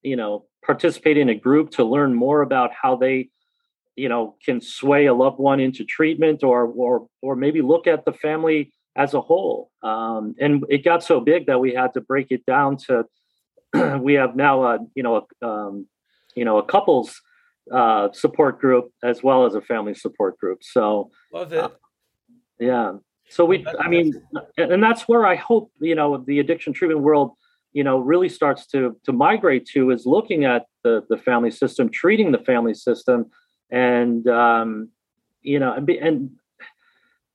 [0.03, 3.29] you know participate in a group to learn more about how they
[3.97, 8.05] you know can sway a loved one into treatment or or or maybe look at
[8.05, 9.71] the family as a whole.
[9.83, 13.05] Um, and it got so big that we had to break it down to
[14.01, 15.87] we have now a you know a, um,
[16.35, 17.21] you know a couples
[17.73, 20.59] uh, support group as well as a family support group.
[20.63, 21.65] So love it.
[21.65, 21.69] Uh,
[22.59, 22.93] yeah.
[23.29, 24.15] So we, I mean,
[24.57, 27.33] and that's where I hope you know the addiction treatment world,
[27.73, 31.91] you know, really starts to to migrate to is looking at the the family system,
[31.91, 33.27] treating the family system,
[33.71, 34.91] and um,
[35.43, 36.31] you know, and, and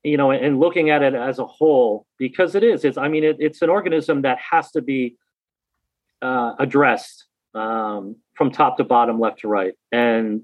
[0.03, 2.83] you know, and looking at it as a whole because it is.
[2.83, 5.17] It's I mean, it, it's an organism that has to be
[6.21, 10.43] uh, addressed um, from top to bottom, left to right, and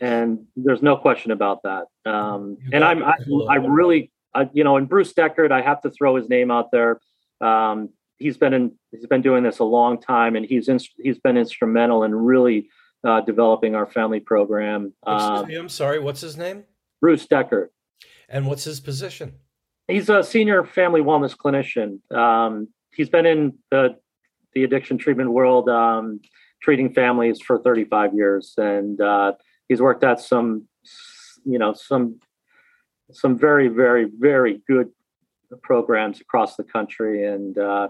[0.00, 1.84] and there's no question about that.
[2.04, 3.16] Um, and I'm I,
[3.48, 6.70] I really I, you know, and Bruce Deckard, I have to throw his name out
[6.70, 7.00] there.
[7.40, 11.18] Um, he's been in he's been doing this a long time, and he's in, he's
[11.18, 12.68] been instrumental in really
[13.04, 14.92] uh, developing our family program.
[15.06, 16.64] Um, I'm sorry, what's his name?
[17.00, 17.68] Bruce Deckard.
[18.28, 19.34] And what's his position?
[19.88, 22.00] He's a senior family wellness clinician.
[22.14, 23.96] Um, he's been in the
[24.54, 26.20] the addiction treatment world, um,
[26.62, 29.32] treating families for 35 years, and uh,
[29.68, 30.66] he's worked at some,
[31.44, 32.20] you know, some
[33.12, 34.90] some very, very, very good
[35.62, 37.88] programs across the country, and uh,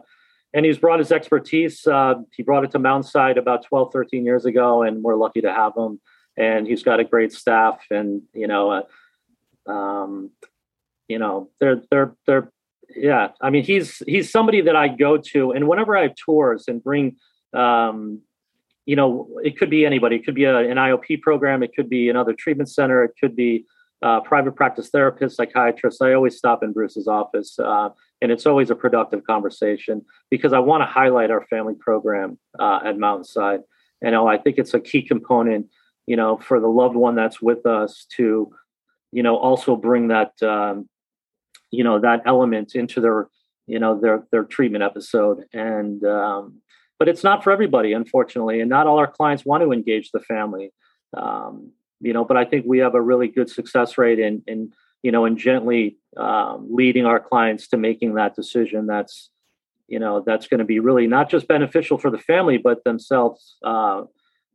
[0.52, 1.86] and he's brought his expertise.
[1.86, 5.52] Uh, he brought it to Mountainside about 12, 13 years ago, and we're lucky to
[5.52, 6.00] have him.
[6.36, 8.82] And he's got a great staff, and you know, uh,
[9.68, 10.30] um,
[11.08, 12.52] you know, they're they're they're
[12.94, 16.66] yeah i mean he's he's somebody that i go to and whenever i have tours
[16.68, 17.16] and bring
[17.52, 18.22] um
[18.86, 20.16] you know it could be anybody.
[20.16, 21.62] It could be a, an iop program.
[21.62, 23.04] It could be another treatment center.
[23.04, 23.66] It could be
[24.02, 26.00] uh, private practice therapist psychiatrist.
[26.00, 27.90] I always stop in bruce's office uh,
[28.22, 32.80] and it's always a productive conversation because i want to highlight our family program uh,
[32.84, 33.60] at mountainside.
[34.02, 35.66] You know i think it's a key component
[36.06, 38.52] you know for the loved one that's with us to
[39.16, 40.88] you know also bring that um,
[41.70, 43.28] you know that element into their
[43.66, 45.44] you know their their treatment episode.
[45.54, 46.60] And um,
[46.98, 50.20] but it's not for everybody unfortunately and not all our clients want to engage the
[50.20, 50.70] family.
[51.16, 54.70] Um, you know but i think we have a really good success rate in in
[55.02, 59.30] you know in gently um, leading our clients to making that decision that's
[59.88, 63.56] you know that's going to be really not just beneficial for the family but themselves
[63.64, 64.02] uh,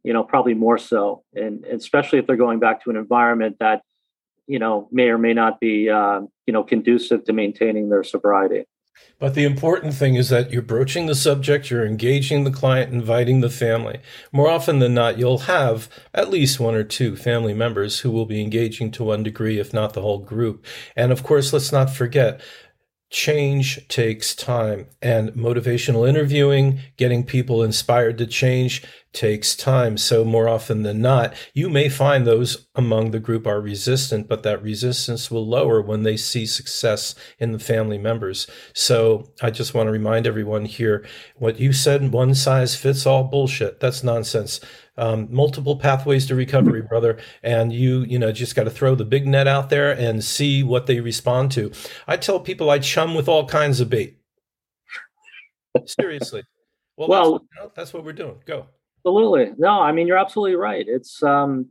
[0.04, 1.24] you know probably more so.
[1.34, 3.82] And especially if they're going back to an environment that
[4.48, 8.66] you know may or may not be uh, you know conducive to maintaining their sobriety
[9.20, 13.42] But the important thing is that you're broaching the subject, you're engaging the client, inviting
[13.42, 14.00] the family.
[14.32, 18.26] More often than not, you'll have at least one or two family members who will
[18.26, 20.66] be engaging to one degree, if not the whole group.
[20.96, 22.42] And of course, let's not forget,
[23.12, 29.98] change takes time and motivational interviewing, getting people inspired to change takes time.
[29.98, 34.44] So more often than not, you may find those among the group are resistant, but
[34.44, 38.48] that resistance will lower when they see success in the family members.
[38.74, 43.24] So I just want to remind everyone here, what you said, one size fits all
[43.24, 43.80] bullshit.
[43.80, 44.60] That's nonsense
[44.98, 47.18] um, multiple pathways to recovery, brother.
[47.44, 50.64] And you, you know, just got to throw the big net out there and see
[50.64, 51.72] what they respond to.
[52.08, 54.20] I tell people I chum with all kinds of bait.
[55.86, 56.44] Seriously.
[56.98, 58.36] Well, well that's, know, that's, what we're doing.
[58.46, 58.68] Go.
[59.06, 59.54] Absolutely.
[59.58, 60.86] No, I mean, you're absolutely right.
[60.88, 61.68] It's, um,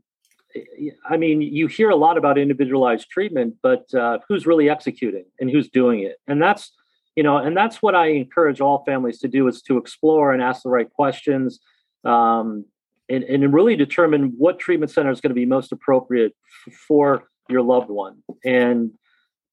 [1.09, 5.51] I mean, you hear a lot about individualized treatment, but uh, who's really executing and
[5.51, 6.17] who's doing it?
[6.27, 6.73] And that's,
[7.15, 10.43] you know, and that's what I encourage all families to do is to explore and
[10.43, 11.61] ask the right questions.
[12.05, 12.65] Um,
[13.09, 16.35] and, and really determine what treatment center is going to be most appropriate
[16.67, 18.23] f- for your loved one.
[18.45, 18.93] And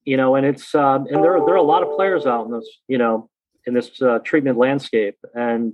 [0.05, 2.45] you know, and it's um, and there are, there are a lot of players out
[2.45, 3.29] in this you know
[3.65, 5.73] in this uh, treatment landscape, and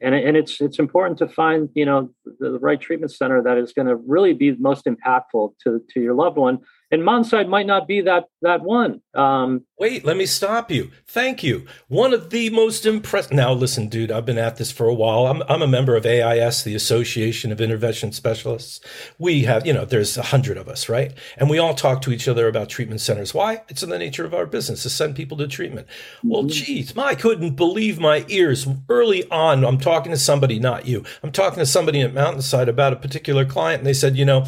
[0.00, 3.58] and and it's it's important to find you know the, the right treatment center that
[3.58, 6.58] is going to really be most impactful to to your loved one
[6.90, 9.00] and Mountainside might not be that that one.
[9.14, 10.90] Um, Wait, let me stop you.
[11.06, 11.66] Thank you.
[11.88, 13.32] One of the most impressive.
[13.32, 15.26] Now, listen, dude, I've been at this for a while.
[15.26, 18.80] I'm I'm a member of AIS, the Association of Intervention Specialists.
[19.18, 21.14] We have, you know, there's a hundred of us, right?
[21.36, 23.32] And we all talk to each other about treatment centers.
[23.32, 23.62] Why?
[23.68, 25.86] It's in the nature of our business to send people to treatment.
[26.18, 26.28] Mm-hmm.
[26.28, 29.64] Well, geez, I couldn't believe my ears early on.
[29.64, 31.04] I'm talking to somebody, not you.
[31.22, 34.46] I'm talking to somebody at Mountainside about a particular client, and they said, you know,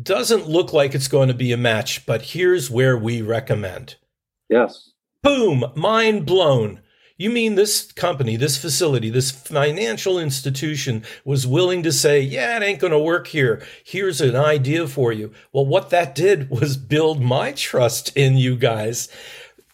[0.00, 3.96] doesn't look like it's going to be a match, but here's where we recommend.
[4.48, 4.90] Yes.
[5.22, 6.80] Boom, mind blown.
[7.16, 12.62] You mean this company, this facility, this financial institution was willing to say, yeah, it
[12.62, 13.60] ain't going to work here.
[13.84, 15.32] Here's an idea for you.
[15.52, 19.08] Well, what that did was build my trust in you guys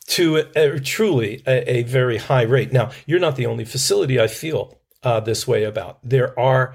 [0.06, 2.72] to a, a, truly a, a, very high rate.
[2.72, 5.98] Now, you're not the only facility I feel uh, this way about.
[6.02, 6.74] There are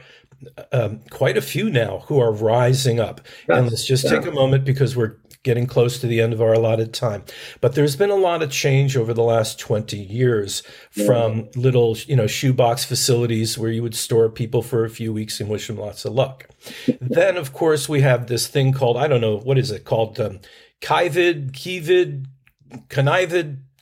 [0.71, 3.21] um, quite a few now who are rising up.
[3.47, 4.11] And let's just yeah.
[4.11, 7.23] take a moment because we're getting close to the end of our allotted time.
[7.61, 11.05] But there's been a lot of change over the last 20 years yeah.
[11.05, 15.39] from little, you know, shoebox facilities where you would store people for a few weeks
[15.39, 16.47] and wish them lots of luck.
[17.01, 20.19] then, of course, we have this thing called, I don't know, what is it called?
[20.19, 20.39] Um,
[20.81, 22.25] Kivid, Kivid,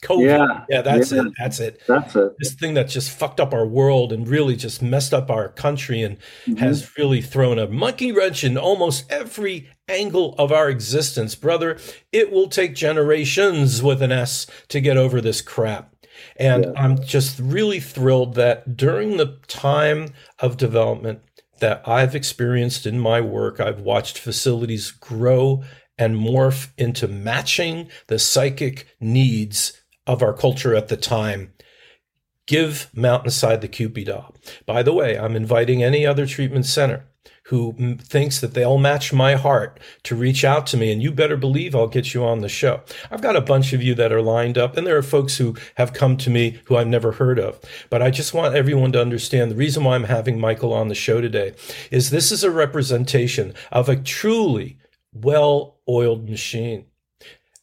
[0.01, 0.25] COVID.
[0.25, 1.23] Yeah, yeah that's yeah.
[1.23, 1.33] it.
[1.37, 1.81] That's it.
[1.87, 2.35] That's it.
[2.39, 6.01] This thing that just fucked up our world and really just messed up our country
[6.01, 6.55] and mm-hmm.
[6.55, 11.77] has really thrown a monkey wrench in almost every angle of our existence, brother.
[12.11, 15.93] It will take generations with an S to get over this crap.
[16.35, 16.71] And yeah.
[16.75, 21.21] I'm just really thrilled that during the time of development
[21.59, 25.63] that I've experienced in my work, I've watched facilities grow
[25.97, 29.76] and morph into matching the psychic needs
[30.07, 31.53] of our culture at the time.
[32.47, 34.33] Give Mountainside the Kewpie doll.
[34.65, 37.05] By the way, I'm inviting any other treatment center
[37.47, 40.91] who thinks that they'll match my heart to reach out to me.
[40.91, 42.81] And you better believe I'll get you on the show.
[43.09, 45.55] I've got a bunch of you that are lined up, and there are folks who
[45.75, 47.59] have come to me who I've never heard of.
[47.89, 50.95] But I just want everyone to understand the reason why I'm having Michael on the
[50.95, 51.53] show today
[51.89, 54.77] is this is a representation of a truly
[55.13, 56.85] well oiled machine.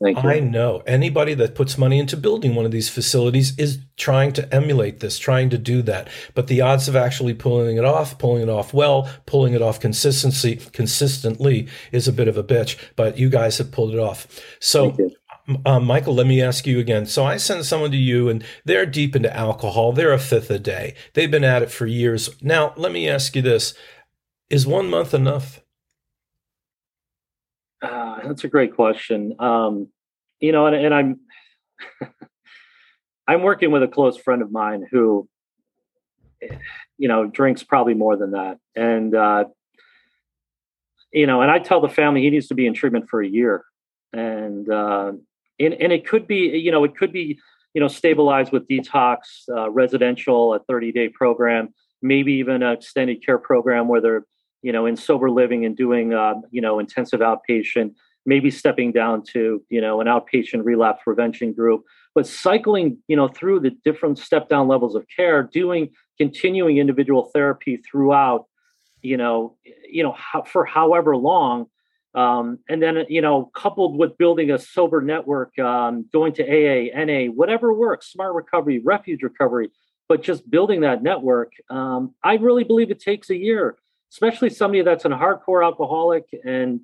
[0.04, 4.54] I know anybody that puts money into building one of these facilities is trying to
[4.54, 6.08] emulate this, trying to do that.
[6.34, 9.80] But the odds of actually pulling it off, pulling it off well, pulling it off
[9.80, 12.76] consistency consistently is a bit of a bitch.
[12.96, 14.26] But you guys have pulled it off.
[14.60, 14.96] So.
[15.66, 17.04] Um, Michael, let me ask you again.
[17.04, 19.92] So I send someone to you and they're deep into alcohol.
[19.92, 20.94] They're a fifth a day.
[21.12, 22.30] They've been at it for years.
[22.40, 23.74] Now, let me ask you this.
[24.48, 25.60] Is one month enough?
[27.82, 29.34] Uh, that's a great question.
[29.38, 29.88] Um,
[30.44, 31.20] you know, and, and I'm
[33.26, 35.26] I'm working with a close friend of mine who,
[36.98, 39.44] you know, drinks probably more than that, and uh,
[41.12, 43.26] you know, and I tell the family he needs to be in treatment for a
[43.26, 43.64] year,
[44.12, 45.12] and uh,
[45.58, 47.38] and and it could be, you know, it could be,
[47.72, 53.24] you know, stabilized with detox, uh, residential, a 30 day program, maybe even an extended
[53.24, 54.24] care program where they're
[54.64, 57.92] you know, in sober living and doing, uh, you know, intensive outpatient,
[58.26, 63.28] maybe stepping down to, you know, an outpatient relapse prevention group, but cycling, you know,
[63.28, 68.46] through the different step down levels of care, doing continuing individual therapy throughout,
[69.02, 69.56] you know,
[69.90, 71.66] you know, how, for however long,
[72.14, 77.04] Um, and then, you know, coupled with building a sober network, um, going to AA,
[77.04, 79.70] NA, whatever works, smart recovery, refuge recovery,
[80.08, 83.76] but just building that network, um, I really believe it takes a year,
[84.12, 86.24] especially somebody that's a hardcore alcoholic.
[86.44, 86.80] And,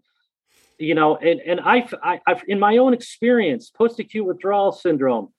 [0.80, 5.32] you know, and, and I, I, I've, in my own experience, post acute withdrawal syndrome,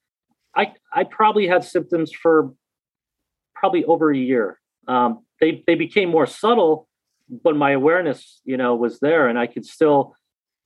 [0.55, 2.53] I, I probably had symptoms for
[3.55, 4.59] probably over a year.
[4.87, 6.87] Um, they, they became more subtle
[7.31, 10.15] but my awareness, you know, was there and I could still,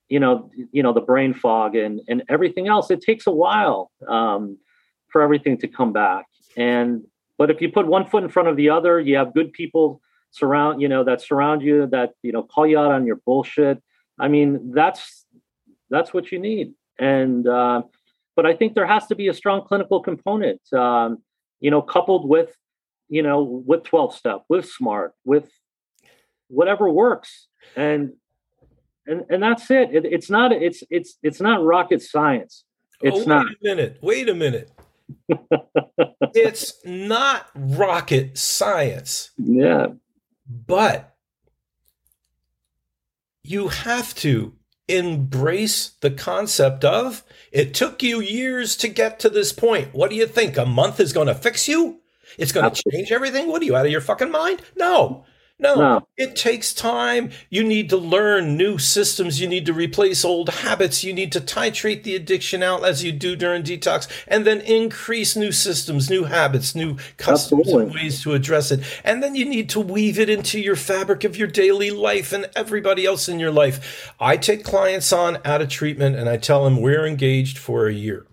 [0.08, 2.90] you know, you know, the brain fog and and everything else.
[2.90, 4.58] It takes a while um,
[5.08, 6.26] for everything to come back.
[6.56, 7.02] And
[7.38, 10.00] but if you put one foot in front of the other, you have good people
[10.32, 13.82] surround, you know, that surround you, that you know, call you out on your bullshit.
[14.18, 15.24] I mean, that's
[15.90, 16.74] that's what you need.
[16.98, 17.82] And uh,
[18.34, 21.18] but I think there has to be a strong clinical component, um,
[21.60, 22.54] you know, coupled with,
[23.08, 25.50] you know, with 12 step, with smart, with
[26.48, 27.48] whatever works.
[27.76, 28.12] And
[29.06, 29.94] and and that's it.
[29.94, 32.64] it it's not it's it's it's not rocket science.
[33.00, 33.46] It's oh, wait not.
[33.46, 33.98] a minute.
[34.02, 34.70] Wait a minute.
[36.34, 39.30] It's not rocket science.
[39.38, 39.88] Yeah.
[40.46, 41.15] But
[43.50, 44.54] you have to
[44.88, 49.92] embrace the concept of it took you years to get to this point.
[49.92, 50.56] What do you think?
[50.56, 52.00] A month is going to fix you?
[52.38, 53.48] It's going to change everything?
[53.48, 54.62] What are you out of your fucking mind?
[54.76, 55.24] No
[55.58, 57.30] no, no, it takes time.
[57.48, 59.40] You need to learn new systems.
[59.40, 61.02] You need to replace old habits.
[61.02, 65.34] You need to titrate the addiction out as you do during detox and then increase
[65.34, 68.80] new systems, new habits, new customs and ways to address it.
[69.02, 72.50] And then you need to weave it into your fabric of your daily life and
[72.54, 74.12] everybody else in your life.
[74.20, 77.94] I take clients on out of treatment and I tell them we're engaged for a
[77.94, 78.26] year.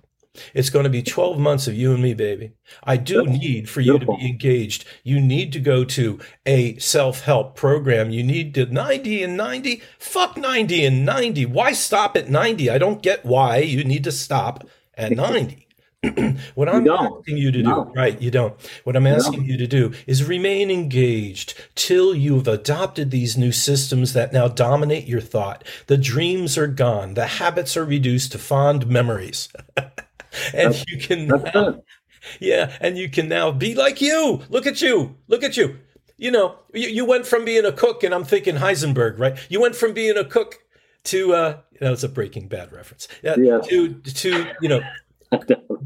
[0.56, 2.54] It's going to be 12 months of you and me, baby.
[2.84, 4.84] I do need for you to be engaged.
[5.04, 8.10] You need to go to a self help program.
[8.10, 9.84] You need to 90 and 90.
[10.00, 11.46] Fuck 90 and 90.
[11.46, 12.70] Why stop at 90?
[12.70, 15.68] I don't get why you need to stop at 90.
[16.56, 17.92] what I'm asking you to do, no.
[17.96, 18.20] right?
[18.22, 18.56] You don't.
[18.84, 19.46] What I'm asking no.
[19.46, 25.08] you to do is remain engaged till you've adopted these new systems that now dominate
[25.08, 25.64] your thought.
[25.88, 27.14] The dreams are gone.
[27.14, 29.48] The habits are reduced to fond memories.
[30.54, 31.82] and that's, you can now,
[32.40, 34.42] yeah and you can now be like you.
[34.50, 35.16] Look at you.
[35.28, 35.80] Look at you.
[36.18, 39.38] You know you, you went from being a cook and i'm thinking heisenberg right?
[39.50, 40.60] You went from being a cook
[41.06, 43.08] to uh that was a breaking bad reference.
[43.22, 43.60] Yeah, yeah.
[43.60, 44.82] to to you know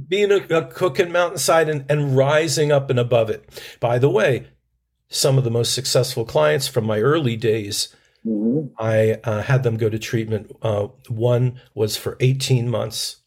[0.08, 3.50] being a, a cook in mountainside and, and rising up and above it.
[3.80, 4.48] By the way
[5.10, 7.96] some of the most successful clients from my early days
[8.26, 8.68] mm-hmm.
[8.78, 10.52] i uh, had them go to treatment.
[10.62, 13.18] Uh, one was for 18 months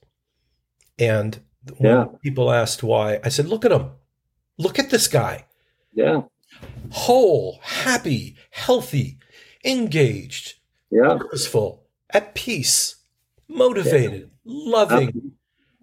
[1.01, 1.41] and
[1.81, 2.07] yeah.
[2.23, 3.91] people asked why, I said, look at him.
[4.59, 5.47] Look at this guy.
[5.95, 6.23] Yeah.
[6.91, 9.19] Whole, happy, healthy,
[9.65, 10.55] engaged,
[10.91, 11.17] yeah.
[11.17, 12.97] purposeful, at peace,
[13.49, 14.71] motivated, yeah.
[14.71, 15.33] loving.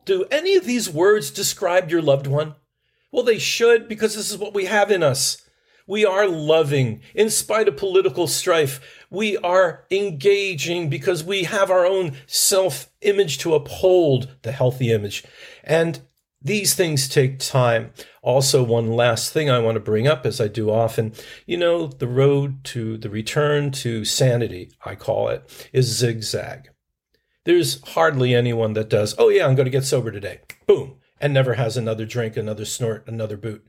[0.05, 2.55] Do any of these words describe your loved one?
[3.11, 5.41] Well, they should because this is what we have in us.
[5.87, 8.96] We are loving in spite of political strife.
[9.09, 15.23] We are engaging because we have our own self image to uphold the healthy image.
[15.63, 16.01] And
[16.41, 17.91] these things take time.
[18.21, 21.13] Also, one last thing I want to bring up, as I do often,
[21.45, 26.69] you know, the road to the return to sanity, I call it, is zigzag.
[27.45, 30.41] There's hardly anyone that does, oh, yeah, I'm going to get sober today.
[30.67, 30.97] Boom.
[31.19, 33.65] And never has another drink, another snort, another boot.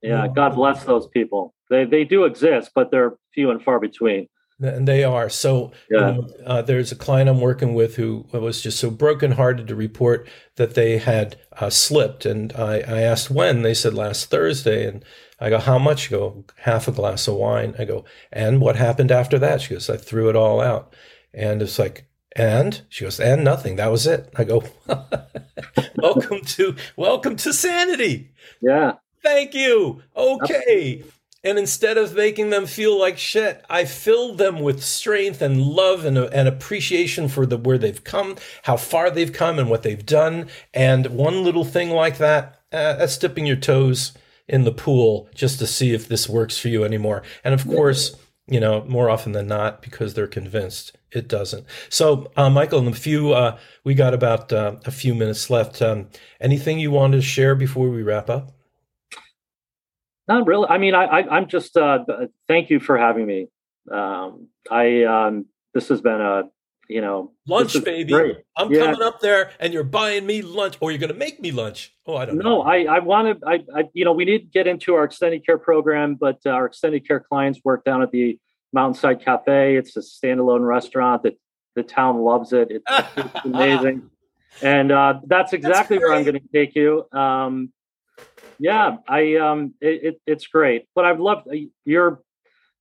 [0.00, 1.54] Yeah, God bless those people.
[1.70, 4.28] They they do exist, but they're few and far between.
[4.60, 5.28] And they are.
[5.28, 6.12] So yeah.
[6.12, 9.74] you know, uh, there's a client I'm working with who was just so brokenhearted to
[9.74, 12.24] report that they had uh, slipped.
[12.24, 13.62] And I, I asked when.
[13.62, 14.86] They said last Thursday.
[14.86, 15.04] And
[15.40, 16.10] I go, how much?
[16.10, 17.74] You go, half a glass of wine.
[17.78, 19.60] I go, and what happened after that?
[19.60, 20.94] She goes, I threw it all out.
[21.32, 23.76] And it's like, and she goes, and nothing.
[23.76, 24.32] That was it.
[24.36, 24.62] I go,
[25.96, 28.32] welcome to welcome to sanity.
[28.60, 28.94] Yeah.
[29.22, 30.02] Thank you.
[30.16, 31.02] Okay.
[31.44, 36.06] And instead of making them feel like shit, I filled them with strength and love
[36.06, 40.04] and, and appreciation for the where they've come, how far they've come, and what they've
[40.04, 40.48] done.
[40.72, 44.12] And one little thing like that, uh, that's dipping your toes
[44.48, 47.22] in the pool just to see if this works for you anymore.
[47.44, 48.16] And of course,
[48.46, 51.64] you know, more often than not, because they're convinced it doesn't.
[51.88, 55.80] So, uh, Michael, in a few, uh, we got about uh, a few minutes left.
[55.80, 56.08] Um,
[56.40, 58.52] anything you wanted to share before we wrap up?
[60.26, 60.66] Not really.
[60.68, 62.04] I mean, I, I am just uh,
[62.48, 63.48] thank you for having me.
[63.90, 66.44] Um, I um, this has been a
[66.88, 68.12] you know lunch baby.
[68.12, 68.38] Great.
[68.56, 68.84] I'm yeah.
[68.84, 71.92] coming up there, and you're buying me lunch, or you're going to make me lunch.
[72.06, 72.56] Oh, I don't no, know.
[72.56, 73.46] No, I I want to.
[73.46, 76.50] I, I you know we need to get into our extended care program, but uh,
[76.50, 78.38] our extended care clients work down at the
[78.72, 79.76] Mountainside Cafe.
[79.76, 81.38] It's a standalone restaurant that
[81.76, 82.68] the town loves it.
[82.70, 82.84] It's,
[83.16, 84.10] it's amazing,
[84.62, 87.04] and uh, that's exactly that's where I'm going to take you.
[87.12, 87.72] Um,
[88.58, 90.86] yeah, I um, it, it, it's great.
[90.94, 92.22] But I've loved uh, you're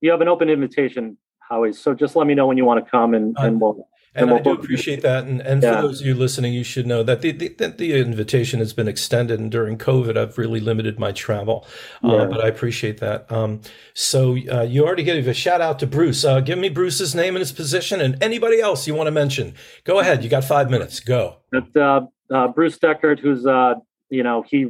[0.01, 1.73] you have an open invitation, Howie.
[1.73, 4.39] So just let me know when you want to come, and, and we'll and, I
[4.39, 5.25] do appreciate that.
[5.25, 5.75] And, and yeah.
[5.75, 8.87] for those of you listening, you should know that the, the, the, invitation has been
[8.87, 9.39] extended.
[9.39, 11.65] And during COVID, I've really limited my travel.
[12.03, 12.13] Uh, yeah.
[12.13, 13.31] Uh, but I appreciate that.
[13.31, 13.61] Um,
[13.95, 16.23] so uh, you already gave a shout out to Bruce.
[16.23, 19.55] Uh, give me Bruce's name and his position and anybody else you want to mention.
[19.83, 20.23] Go ahead.
[20.23, 20.99] You got five minutes.
[20.99, 21.37] Go.
[21.51, 23.75] But, uh, uh, Bruce Deckard, who's, uh
[24.09, 24.67] you know, he,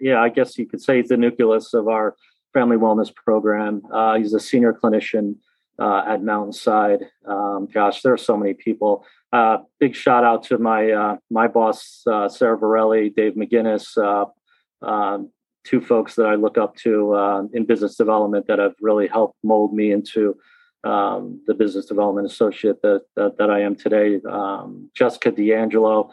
[0.00, 2.16] yeah, I guess you could say he's the nucleus of our
[2.52, 3.82] family wellness program.
[4.16, 5.36] he's a senior clinician
[5.78, 7.04] uh, at Mountainside.
[7.26, 9.04] Um, gosh, there are so many people.
[9.32, 14.86] Uh, big shout out to my uh, my boss uh, Sarah Varelli, Dave McGinnis, uh,
[14.86, 15.30] um,
[15.64, 19.36] two folks that I look up to uh, in business development that have really helped
[19.42, 20.36] mold me into
[20.84, 24.20] um, the business development associate that that, that I am today.
[24.28, 26.12] Um, Jessica D'Angelo,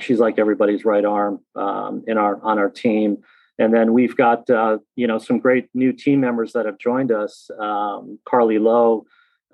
[0.00, 3.18] she's like everybody's right arm um, in our on our team.
[3.58, 7.10] And then we've got uh, you know some great new team members that have joined
[7.10, 9.04] us: um, Carly Lowe,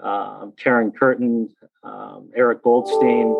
[0.03, 1.49] um, Karen Curtin,
[1.83, 3.35] um, Eric Goldstein,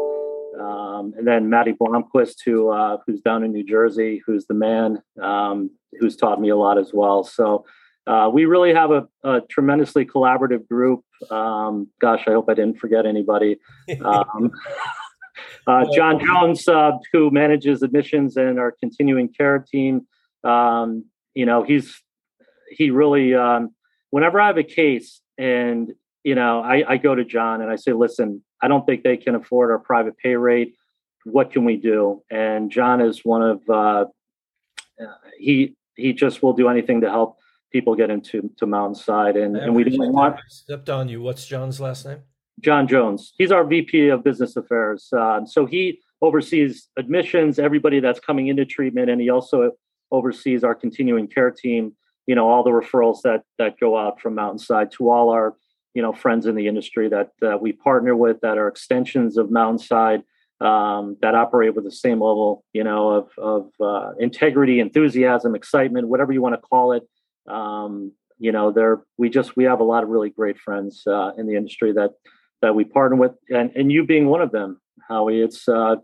[0.59, 5.03] um, and then Maddie Blomquist, who uh, who's down in New Jersey, who's the man
[5.23, 5.71] um,
[6.01, 7.25] who's taught me a lot as well.
[7.25, 7.65] So.
[8.07, 11.01] Uh, we really have a, a tremendously collaborative group.
[11.31, 13.57] Um, gosh, I hope I didn't forget anybody.
[15.67, 20.07] Uh, John Jones, uh, who manages admissions and our continuing care team,
[20.45, 21.05] um,
[21.35, 22.03] you know, he's
[22.71, 23.35] he really.
[23.35, 23.75] Um,
[24.11, 27.77] whenever I have a case, and you know, I, I go to John and I
[27.77, 30.75] say, "Listen, I don't think they can afford our private pay rate.
[31.25, 34.05] What can we do?" And John is one of uh,
[35.39, 37.39] he he just will do anything to help
[37.73, 41.21] people get into to Mountainside, and and we didn't want stepped on you.
[41.21, 42.21] What's John's last name?
[42.61, 43.33] John Jones.
[43.37, 45.09] He's our VP of Business Affairs.
[45.13, 49.73] Uh, so he oversees admissions, everybody that's coming into treatment, and he also
[50.11, 51.95] oversees our continuing care team
[52.27, 55.55] you know all the referrals that that go out from mountainside to all our
[55.95, 59.51] you know friends in the industry that uh, we partner with that are extensions of
[59.51, 60.23] mountainside
[60.61, 66.09] um, that operate with the same level you know of, of uh, integrity enthusiasm excitement
[66.09, 67.03] whatever you want to call it
[67.49, 71.33] um, you know there we just we have a lot of really great friends uh,
[71.37, 72.11] in the industry that
[72.65, 75.97] that we partner with and and you being one of them howie it's uh,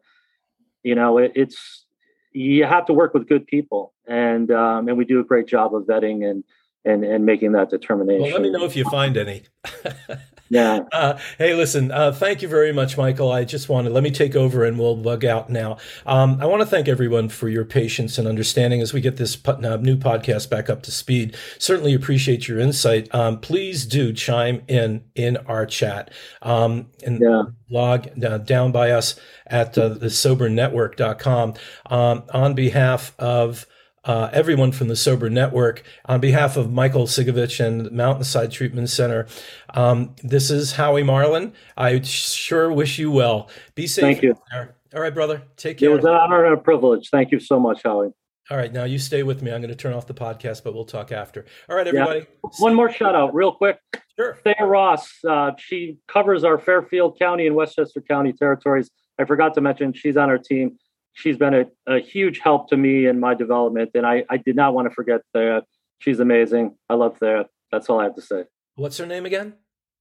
[0.83, 1.87] you know it, it's
[2.33, 5.75] you have to work with good people, and um, and we do a great job
[5.75, 6.45] of vetting and
[6.85, 8.23] and and making that determination.
[8.23, 9.45] Well, let me know if you find any.
[10.49, 10.81] yeah.
[10.93, 11.91] Uh, hey, listen.
[11.93, 13.31] Uh, thank you very much, Michael.
[13.31, 15.79] I just wanted let me take over and we'll bug out now.
[16.05, 19.39] Um, I want to thank everyone for your patience and understanding as we get this
[19.47, 21.37] uh, new podcast back up to speed.
[21.59, 23.13] Certainly appreciate your insight.
[23.15, 26.13] Um, please do chime in in our chat
[26.43, 27.45] um, and yeah.
[27.71, 31.55] log uh, down by us at uh, the sobernetwork.com
[31.87, 33.67] um, on behalf of
[34.05, 35.83] uh, everyone from the Sober Network.
[36.07, 39.27] On behalf of Michael Sigovich and Mountainside Treatment Center,
[39.75, 41.53] um, this is Howie Marlin.
[41.77, 43.51] I sure wish you well.
[43.75, 44.03] Be safe.
[44.03, 44.35] Thank you.
[44.51, 44.77] There.
[44.95, 45.43] All right, brother.
[45.57, 45.91] Take care.
[45.91, 47.11] It was an honor and a privilege.
[47.11, 48.11] Thank you so much, Howie.
[48.51, 49.53] All right, now you stay with me.
[49.53, 51.45] I'm going to turn off the podcast, but we'll talk after.
[51.69, 52.21] All right, everybody.
[52.21, 52.51] Yeah.
[52.59, 53.79] One more shout out, real quick.
[54.19, 54.39] Sure.
[54.43, 55.09] Thea Ross.
[55.25, 58.91] Uh, she covers our Fairfield County and Westchester County territories.
[59.21, 60.79] I forgot to mention she's on our team
[61.13, 63.91] she's been a, a huge help to me in my development.
[63.95, 65.63] And I, I did not want to forget Thea.
[65.99, 66.77] She's amazing.
[66.89, 67.47] I love Thea.
[67.71, 68.45] That's all I have to say.
[68.75, 69.55] What's her name again?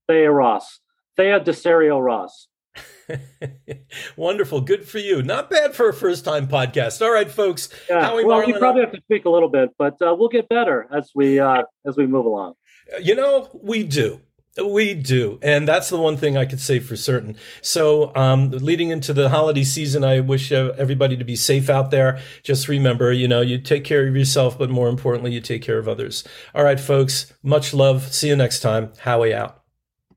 [0.07, 0.79] Thea Ross.
[1.17, 2.47] Thea Desario Ross.
[4.15, 4.61] Wonderful.
[4.61, 5.21] Good for you.
[5.21, 7.01] Not bad for a first time podcast.
[7.01, 7.69] All right, folks.
[7.89, 8.01] Yeah.
[8.01, 10.87] Howie well, we probably have to speak a little bit, but uh, we'll get better
[10.95, 12.53] as we uh, as we move along.
[13.01, 14.21] You know, we do.
[14.65, 15.39] We do.
[15.41, 17.35] And that's the one thing I could say for certain.
[17.61, 22.19] So, um, leading into the holiday season, I wish everybody to be safe out there.
[22.43, 25.77] Just remember, you know, you take care of yourself, but more importantly, you take care
[25.77, 26.23] of others.
[26.55, 28.13] All right, folks, much love.
[28.13, 28.91] See you next time.
[28.99, 29.58] Howie out.